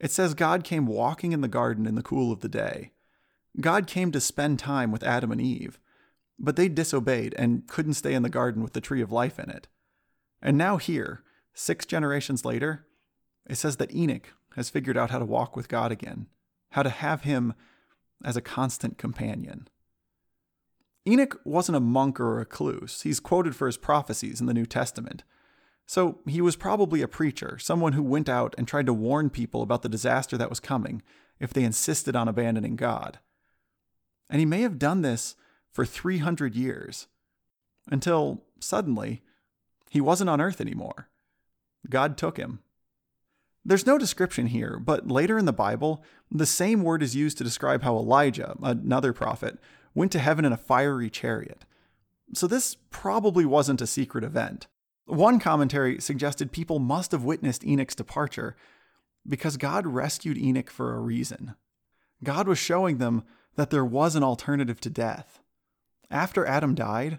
it 0.00 0.10
says 0.10 0.34
God 0.34 0.64
came 0.64 0.86
walking 0.86 1.32
in 1.32 1.42
the 1.42 1.48
garden 1.48 1.86
in 1.86 1.94
the 1.94 2.02
cool 2.02 2.32
of 2.32 2.40
the 2.40 2.48
day. 2.48 2.92
God 3.60 3.86
came 3.86 4.10
to 4.12 4.20
spend 4.20 4.58
time 4.58 4.90
with 4.90 5.02
Adam 5.02 5.32
and 5.32 5.40
Eve, 5.40 5.78
but 6.38 6.56
they 6.56 6.68
disobeyed 6.68 7.34
and 7.38 7.66
couldn't 7.66 7.94
stay 7.94 8.14
in 8.14 8.22
the 8.22 8.28
garden 8.28 8.62
with 8.62 8.72
the 8.72 8.80
tree 8.80 9.00
of 9.00 9.12
life 9.12 9.38
in 9.38 9.50
it. 9.50 9.68
And 10.40 10.56
now, 10.56 10.76
here, 10.76 11.22
six 11.58 11.84
generations 11.84 12.44
later, 12.44 12.86
it 13.48 13.56
says 13.56 13.76
that 13.76 13.94
Enoch 13.94 14.32
has 14.54 14.70
figured 14.70 14.96
out 14.96 15.10
how 15.10 15.18
to 15.18 15.24
walk 15.24 15.56
with 15.56 15.68
God 15.68 15.90
again, 15.90 16.26
how 16.72 16.82
to 16.82 16.90
have 16.90 17.22
him 17.22 17.54
as 18.24 18.36
a 18.36 18.42
constant 18.42 18.98
companion. 18.98 19.68
Enoch 21.06 21.40
wasn't 21.44 21.76
a 21.76 21.80
monk 21.80 22.20
or 22.20 22.32
a 22.32 22.36
recluse. 22.36 23.02
He's 23.02 23.20
quoted 23.20 23.56
for 23.56 23.66
his 23.66 23.76
prophecies 23.76 24.40
in 24.40 24.46
the 24.46 24.54
New 24.54 24.66
Testament. 24.66 25.24
So 25.86 26.18
he 26.26 26.40
was 26.40 26.54
probably 26.54 27.00
a 27.00 27.08
preacher, 27.08 27.58
someone 27.58 27.94
who 27.94 28.02
went 28.02 28.28
out 28.28 28.54
and 28.58 28.68
tried 28.68 28.86
to 28.86 28.92
warn 28.92 29.30
people 29.30 29.62
about 29.62 29.82
the 29.82 29.88
disaster 29.88 30.36
that 30.36 30.50
was 30.50 30.60
coming 30.60 31.02
if 31.40 31.52
they 31.52 31.64
insisted 31.64 32.14
on 32.14 32.28
abandoning 32.28 32.76
God. 32.76 33.18
And 34.28 34.38
he 34.38 34.46
may 34.46 34.60
have 34.60 34.78
done 34.78 35.02
this 35.02 35.34
for 35.72 35.86
300 35.86 36.54
years 36.54 37.06
until 37.90 38.44
suddenly 38.60 39.22
he 39.88 40.00
wasn't 40.00 40.30
on 40.30 40.40
earth 40.40 40.60
anymore. 40.60 41.08
God 41.88 42.16
took 42.16 42.36
him. 42.36 42.60
There's 43.64 43.86
no 43.86 43.98
description 43.98 44.46
here, 44.46 44.78
but 44.78 45.08
later 45.08 45.36
in 45.36 45.44
the 45.44 45.52
Bible, 45.52 46.02
the 46.30 46.46
same 46.46 46.82
word 46.82 47.02
is 47.02 47.14
used 47.14 47.36
to 47.38 47.44
describe 47.44 47.82
how 47.82 47.96
Elijah, 47.96 48.56
another 48.62 49.12
prophet, 49.12 49.58
went 49.94 50.12
to 50.12 50.18
heaven 50.18 50.44
in 50.44 50.52
a 50.52 50.56
fiery 50.56 51.10
chariot. 51.10 51.64
So 52.34 52.46
this 52.46 52.76
probably 52.90 53.44
wasn't 53.44 53.82
a 53.82 53.86
secret 53.86 54.24
event. 54.24 54.68
One 55.06 55.38
commentary 55.38 56.00
suggested 56.00 56.52
people 56.52 56.78
must 56.78 57.12
have 57.12 57.24
witnessed 57.24 57.64
Enoch's 57.64 57.94
departure 57.94 58.56
because 59.26 59.56
God 59.56 59.86
rescued 59.86 60.38
Enoch 60.38 60.70
for 60.70 60.94
a 60.94 61.00
reason. 61.00 61.54
God 62.22 62.48
was 62.48 62.58
showing 62.58 62.98
them 62.98 63.24
that 63.56 63.70
there 63.70 63.84
was 63.84 64.16
an 64.16 64.22
alternative 64.22 64.80
to 64.80 64.90
death. 64.90 65.40
After 66.10 66.46
Adam 66.46 66.74
died, 66.74 67.18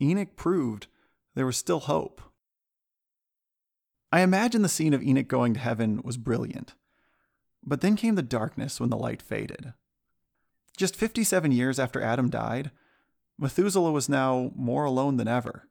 Enoch 0.00 0.36
proved 0.36 0.86
there 1.34 1.46
was 1.46 1.56
still 1.56 1.80
hope. 1.80 2.20
I 4.12 4.20
imagine 4.20 4.62
the 4.62 4.68
scene 4.68 4.94
of 4.94 5.02
Enoch 5.02 5.28
going 5.28 5.54
to 5.54 5.60
heaven 5.60 6.00
was 6.04 6.16
brilliant. 6.16 6.74
But 7.64 7.80
then 7.80 7.96
came 7.96 8.14
the 8.14 8.22
darkness 8.22 8.78
when 8.78 8.90
the 8.90 8.96
light 8.96 9.20
faded. 9.20 9.72
Just 10.76 10.94
57 10.94 11.50
years 11.52 11.78
after 11.78 12.00
Adam 12.00 12.30
died, 12.30 12.70
Methuselah 13.38 13.92
was 13.92 14.08
now 14.08 14.52
more 14.54 14.84
alone 14.84 15.16
than 15.16 15.28
ever. 15.28 15.68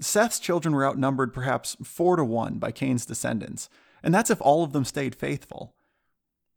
Seth's 0.00 0.38
children 0.38 0.74
were 0.74 0.86
outnumbered 0.86 1.34
perhaps 1.34 1.76
four 1.82 2.16
to 2.16 2.24
one 2.24 2.58
by 2.58 2.70
Cain's 2.70 3.04
descendants, 3.04 3.68
and 4.02 4.14
that's 4.14 4.30
if 4.30 4.40
all 4.40 4.62
of 4.62 4.72
them 4.72 4.84
stayed 4.84 5.14
faithful. 5.14 5.74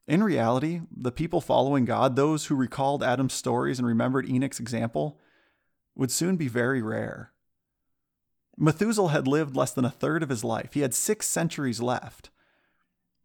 In 0.07 0.23
reality, 0.23 0.81
the 0.95 1.11
people 1.11 1.41
following 1.41 1.85
God, 1.85 2.15
those 2.15 2.45
who 2.45 2.55
recalled 2.55 3.03
Adam's 3.03 3.33
stories 3.33 3.79
and 3.79 3.87
remembered 3.87 4.29
Enoch's 4.29 4.59
example, 4.59 5.19
would 5.95 6.11
soon 6.11 6.37
be 6.37 6.47
very 6.47 6.81
rare. 6.81 7.31
Methuselah 8.61 9.09
had 9.09 9.27
lived 9.27 9.55
less 9.55 9.71
than 9.71 9.85
a 9.85 9.89
third 9.89 10.21
of 10.21 10.29
his 10.29 10.43
life. 10.43 10.73
He 10.73 10.81
had 10.81 10.93
six 10.93 11.27
centuries 11.27 11.81
left. 11.81 12.29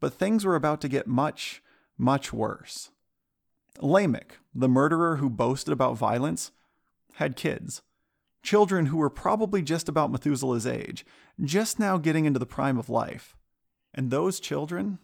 But 0.00 0.14
things 0.14 0.46
were 0.46 0.54
about 0.54 0.80
to 0.80 0.88
get 0.88 1.06
much, 1.06 1.62
much 1.98 2.32
worse. 2.32 2.90
Lamech, 3.78 4.38
the 4.54 4.66
murderer 4.66 5.16
who 5.16 5.28
boasted 5.28 5.74
about 5.74 5.98
violence, 5.98 6.52
had 7.16 7.36
kids. 7.36 7.82
Children 8.42 8.86
who 8.86 8.96
were 8.96 9.10
probably 9.10 9.60
just 9.60 9.90
about 9.90 10.10
Methuselah's 10.10 10.66
age, 10.66 11.04
just 11.44 11.78
now 11.78 11.98
getting 11.98 12.24
into 12.24 12.38
the 12.38 12.46
prime 12.46 12.78
of 12.78 12.88
life. 12.88 13.36
And 13.92 14.10
those 14.10 14.40
children 14.40 15.00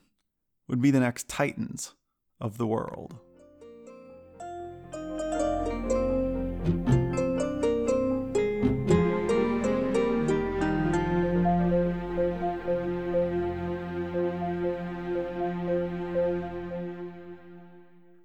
would 0.67 0.81
be 0.81 0.91
the 0.91 1.01
next 1.01 1.29
titans 1.29 1.93
of 2.41 2.57
the 2.57 2.67
world. 2.67 3.19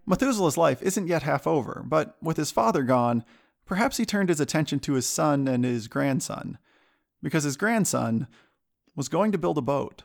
Methuselah's 0.07 0.57
life 0.57 0.81
isn't 0.81 1.07
yet 1.07 1.23
half 1.23 1.45
over, 1.45 1.83
but 1.85 2.15
with 2.21 2.37
his 2.37 2.49
father 2.49 2.83
gone, 2.83 3.25
perhaps 3.65 3.97
he 3.97 4.05
turned 4.05 4.29
his 4.29 4.39
attention 4.39 4.79
to 4.79 4.93
his 4.93 5.05
son 5.05 5.47
and 5.47 5.65
his 5.65 5.89
grandson, 5.89 6.57
because 7.21 7.43
his 7.43 7.57
grandson 7.57 8.27
was 8.95 9.09
going 9.09 9.33
to 9.33 9.37
build 9.37 9.57
a 9.57 9.61
boat. 9.61 10.03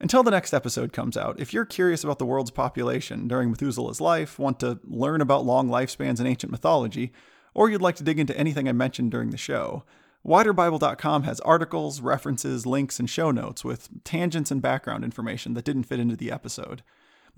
Until 0.00 0.22
the 0.22 0.32
next 0.32 0.52
episode 0.52 0.92
comes 0.92 1.16
out, 1.16 1.40
if 1.40 1.52
you're 1.52 1.64
curious 1.64 2.02
about 2.02 2.18
the 2.18 2.26
world's 2.26 2.50
population 2.50 3.28
during 3.28 3.50
Methuselah's 3.50 4.00
life, 4.00 4.38
want 4.38 4.60
to 4.60 4.80
learn 4.84 5.20
about 5.20 5.44
long 5.44 5.68
lifespans 5.68 6.20
in 6.20 6.26
ancient 6.26 6.52
mythology, 6.52 7.12
or 7.54 7.70
you'd 7.70 7.82
like 7.82 7.96
to 7.96 8.04
dig 8.04 8.18
into 8.18 8.36
anything 8.36 8.68
I 8.68 8.72
mentioned 8.72 9.12
during 9.12 9.30
the 9.30 9.36
show, 9.36 9.84
WiderBible.com 10.26 11.22
has 11.22 11.40
articles, 11.40 12.00
references, 12.00 12.66
links, 12.66 12.98
and 12.98 13.08
show 13.08 13.30
notes 13.30 13.64
with 13.64 13.88
tangents 14.04 14.50
and 14.50 14.60
background 14.60 15.04
information 15.04 15.54
that 15.54 15.64
didn't 15.64 15.84
fit 15.84 16.00
into 16.00 16.16
the 16.16 16.30
episode. 16.30 16.82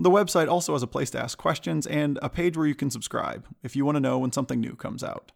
The 0.01 0.09
website 0.09 0.49
also 0.49 0.73
has 0.73 0.83
a 0.83 0.87
place 0.87 1.11
to 1.11 1.23
ask 1.23 1.37
questions 1.37 1.87
and 1.87 2.19
a 2.23 2.31
page 2.31 2.57
where 2.57 2.67
you 2.67 2.75
can 2.75 2.89
subscribe 2.89 3.47
if 3.63 3.77
you 3.77 3.85
want 3.85 3.97
to 3.97 4.01
know 4.01 4.19
when 4.19 4.33
something 4.33 4.59
new 4.59 4.75
comes 4.75 5.05
out. 5.05 5.31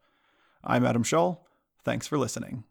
I'm 0.65 0.87
Adam 0.87 1.03
Shull. 1.03 1.47
Thanks 1.85 2.07
for 2.07 2.17
listening. 2.17 2.65